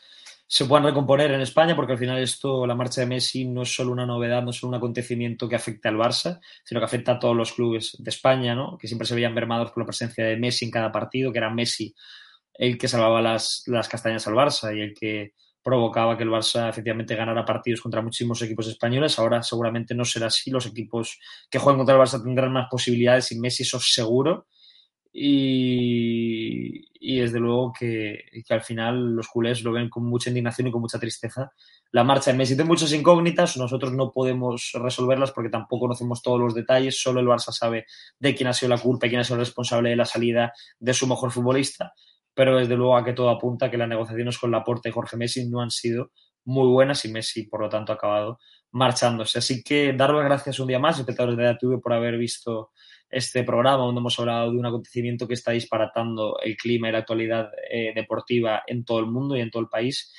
se 0.48 0.66
puedan 0.66 0.86
recomponer 0.86 1.32
en 1.32 1.42
España 1.42 1.76
porque 1.76 1.94
al 1.94 1.98
final 1.98 2.20
esto 2.20 2.68
la 2.68 2.76
marcha 2.76 3.02
de 3.02 3.08
Messi 3.08 3.46
no 3.46 3.64
es 3.64 3.74
solo 3.74 3.92
una 3.92 4.06
novedad 4.06 4.44
no 4.44 4.52
es 4.52 4.58
solo 4.58 4.70
un 4.70 4.76
acontecimiento 4.76 5.50
que 5.50 5.56
afecta 5.56 5.90
al 5.90 5.98
Barça 5.98 6.40
sino 6.64 6.80
que 6.80 6.86
afecta 6.86 7.14
a 7.14 7.20
todos 7.20 7.36
los 7.36 7.54
clubes 7.54 7.96
de 7.98 8.10
España 8.10 8.54
¿no? 8.54 8.78
que 8.78 8.88
siempre 8.88 9.08
se 9.08 9.16
veían 9.16 9.34
mermados 9.34 9.72
por 9.72 9.82
la 9.82 9.88
presencia 9.88 10.24
de 10.24 10.38
Messi 10.38 10.66
en 10.66 10.72
cada 10.72 10.92
partido 10.92 11.32
que 11.32 11.40
era 11.40 11.50
Messi 11.50 11.96
el 12.58 12.78
que 12.78 12.88
salvaba 12.88 13.22
las, 13.22 13.64
las 13.68 13.90
castañas 13.90 14.28
al 14.28 14.36
Barça 14.36 14.76
y 14.76 14.82
el 14.82 14.94
que 14.94 15.34
provocaba 15.66 16.16
que 16.16 16.24
el 16.24 16.30
Barça 16.30 16.70
efectivamente 16.70 17.16
ganara 17.16 17.44
partidos 17.44 17.82
contra 17.82 18.02
muchísimos 18.02 18.40
equipos 18.44 18.68
españoles. 18.68 19.18
Ahora 19.18 19.42
seguramente 19.42 19.96
no 19.96 20.06
será 20.06 20.28
así. 20.28 20.52
Los 20.52 20.68
equipos 20.68 21.20
que 21.50 21.58
jueguen 21.58 21.80
contra 21.80 21.96
el 21.96 22.02
Barça 22.02 22.24
tendrán 22.24 22.54
más 22.54 22.68
posibilidades 22.70 23.32
y 23.32 23.40
Messi 23.40 23.64
eso 23.64 23.80
seguro. 23.80 24.46
Y, 25.18 26.90
y 27.00 27.20
desde 27.22 27.40
luego 27.40 27.72
que, 27.72 28.26
que, 28.46 28.54
al 28.54 28.62
final 28.62 29.16
los 29.16 29.30
culés 29.30 29.64
lo 29.64 29.72
ven 29.72 29.88
con 29.88 30.06
mucha 30.06 30.30
indignación 30.30 30.68
y 30.68 30.72
con 30.72 30.82
mucha 30.82 31.00
tristeza. 31.00 31.54
La 31.92 32.04
marcha 32.04 32.32
de 32.32 32.38
Messi 32.38 32.56
tiene 32.56 32.68
muchas 32.68 32.92
incógnitas, 32.92 33.56
nosotros 33.56 33.94
no 33.94 34.12
podemos 34.12 34.72
resolverlas 34.74 35.32
porque 35.32 35.50
tampoco 35.50 35.86
conocemos 35.86 36.22
todos 36.22 36.42
los 36.42 36.54
detalles, 36.54 37.02
solo 37.02 37.22
el 37.22 37.28
Barça 37.28 37.54
sabe 37.54 37.86
de 38.20 38.36
quién 38.36 38.50
ha 38.50 38.54
sido 38.54 38.72
la 38.72 38.78
culpa 38.78 39.08
y 39.08 39.10
quién 39.10 39.22
ha 39.22 39.24
sido 39.24 39.36
el 39.36 39.46
responsable 39.46 39.92
de 39.92 39.96
la 39.96 40.06
salida 40.06 40.52
de 40.80 40.94
su 40.94 41.08
mejor 41.08 41.32
futbolista 41.32 41.94
pero 42.36 42.58
desde 42.58 42.76
luego 42.76 42.98
a 42.98 43.06
que 43.06 43.14
todo 43.14 43.30
apunta 43.30 43.72
que 43.72 43.78
las 43.78 43.88
negociaciones 43.88 44.38
con 44.38 44.52
Laporta 44.52 44.90
y 44.90 44.92
Jorge 44.92 45.16
Messi 45.16 45.48
no 45.48 45.62
han 45.62 45.72
sido 45.72 46.12
muy 46.46 46.68
buenas 46.68 47.04
y 47.06 47.12
Messi, 47.12 47.44
por 47.44 47.62
lo 47.62 47.70
tanto, 47.70 47.92
ha 47.92 47.96
acabado 47.96 48.40
marchándose. 48.72 49.40
Así 49.40 49.64
que 49.64 49.94
dar 49.94 50.14
las 50.14 50.26
gracias 50.26 50.60
un 50.60 50.68
día 50.68 50.80
más, 50.80 51.00
espectadores 51.00 51.38
de 51.38 51.48
ATV, 51.48 51.82
por 51.82 51.94
haber 51.94 52.18
visto 52.18 52.72
este 53.10 53.44
programa 53.44 53.84
donde 53.84 54.00
hemos 54.00 54.20
hablado 54.20 54.52
de 54.52 54.58
un 54.58 54.66
acontecimiento 54.66 55.28
que 55.28 55.36
está 55.36 55.52
disparatando 55.52 56.38
el 56.44 56.58
clima 56.58 56.90
y 56.90 56.92
la 56.92 57.00
actualidad 57.00 57.50
eh, 57.70 57.94
deportiva 57.96 58.64
en 58.68 58.84
todo 58.84 59.00
el 59.00 59.06
mundo 59.08 59.36
y 59.36 59.42
en 59.42 59.52
todo 59.52 59.64
el 59.64 59.70
país. 59.70 60.14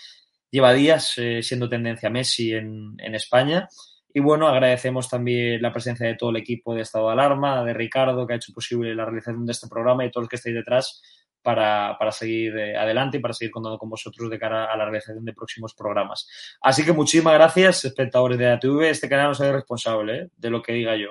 Lleva 0.51 0.73
días 0.73 1.15
eh, 1.19 1.43
siendo 1.43 1.69
tendencia 1.69 2.09
Messi 2.11 2.53
en, 2.55 2.95
en 2.99 3.15
España. 3.15 3.69
Y 4.15 4.21
bueno, 4.21 4.49
agradecemos 4.49 5.11
también 5.11 5.61
la 5.61 5.73
presencia 5.73 6.07
de 6.07 6.15
todo 6.15 6.31
el 6.31 6.37
equipo 6.37 6.75
de 6.75 6.81
Estado 6.81 7.09
de 7.09 7.13
Alarma, 7.13 7.63
de 7.63 7.75
Ricardo, 7.75 8.27
que 8.27 8.33
ha 8.33 8.37
hecho 8.37 8.55
posible 8.55 8.95
la 8.95 9.05
realización 9.05 9.45
de 9.45 9.53
este 9.53 9.69
programa 9.69 10.07
y 10.07 10.11
todos 10.11 10.23
los 10.23 10.31
que 10.31 10.37
estáis 10.37 10.55
detrás 10.57 11.03
para, 11.47 11.97
para 11.97 12.11
seguir 12.11 12.59
eh, 12.59 12.77
adelante 12.77 13.19
y 13.19 13.21
para 13.21 13.33
seguir 13.33 13.53
contando 13.53 13.79
con 13.79 13.89
vosotros 13.89 14.29
de 14.29 14.37
cara 14.37 14.65
a 14.65 14.77
la 14.77 14.85
realización 14.85 15.25
de 15.25 15.33
próximos 15.33 15.75
programas. 15.75 16.29
Así 16.61 16.85
que 16.85 16.93
muchísimas 16.93 17.35
gracias, 17.35 17.85
espectadores 17.85 18.37
de 18.37 18.51
ATV. 18.51 18.83
Este 18.91 19.09
canal 19.09 19.29
no 19.29 19.35
soy 19.35 19.53
responsable 19.53 20.17
¿eh? 20.17 20.29
de 20.37 20.51
lo 20.51 20.61
que 20.61 20.73
diga 20.73 20.97
yo. 20.97 21.11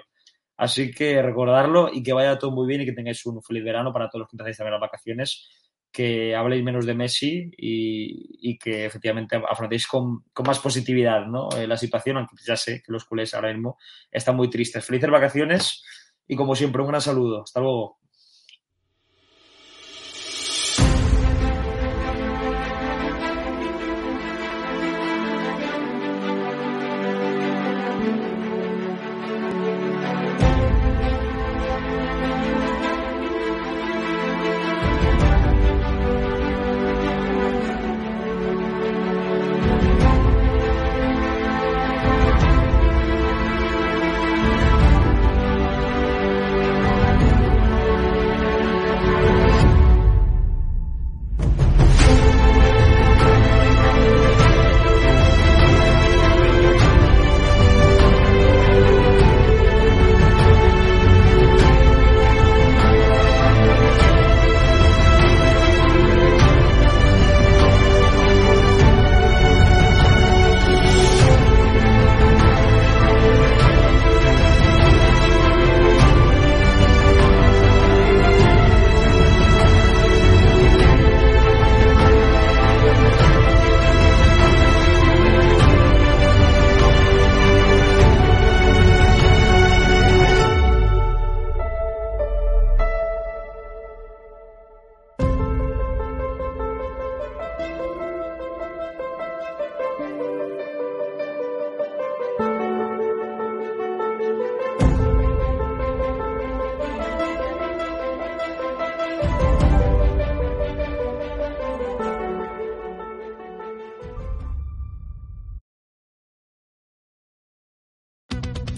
Así 0.58 0.92
que 0.92 1.22
recordarlo 1.22 1.90
y 1.90 2.04
que 2.04 2.12
vaya 2.12 2.38
todo 2.38 2.52
muy 2.52 2.68
bien 2.68 2.82
y 2.82 2.86
que 2.86 2.92
tengáis 2.92 3.26
un 3.26 3.42
feliz 3.42 3.64
verano 3.64 3.94
para 3.94 4.10
todos 4.10 4.24
los 4.24 4.30
que 4.30 4.36
empezáis 4.36 4.60
a 4.60 4.66
ver 4.66 4.74
las 4.74 4.82
vacaciones, 4.82 5.48
que 5.90 6.36
habléis 6.36 6.66
menos 6.66 6.86
de 6.86 6.96
Messi 6.96 7.50
y, 7.58 8.52
y 8.52 8.58
que 8.58 8.88
efectivamente 8.88 9.42
afrontéis 9.50 9.88
con, 9.88 10.26
con 10.34 10.46
más 10.46 10.60
positividad 10.60 11.28
¿no? 11.28 11.48
Eh, 11.58 11.66
la 11.66 11.78
situación, 11.78 12.18
aunque 12.18 12.36
ya 12.46 12.58
sé 12.58 12.84
que 12.86 12.92
los 12.92 13.06
culés 13.06 13.34
ahora 13.34 13.54
mismo 13.54 13.78
están 14.12 14.36
muy 14.36 14.50
tristes. 14.50 14.84
Felices 14.84 15.10
vacaciones 15.10 15.82
y 16.28 16.36
como 16.36 16.56
siempre 16.56 16.82
un 16.82 16.90
gran 16.90 17.00
saludo. 17.00 17.44
Hasta 17.44 17.62
luego. 17.62 18.00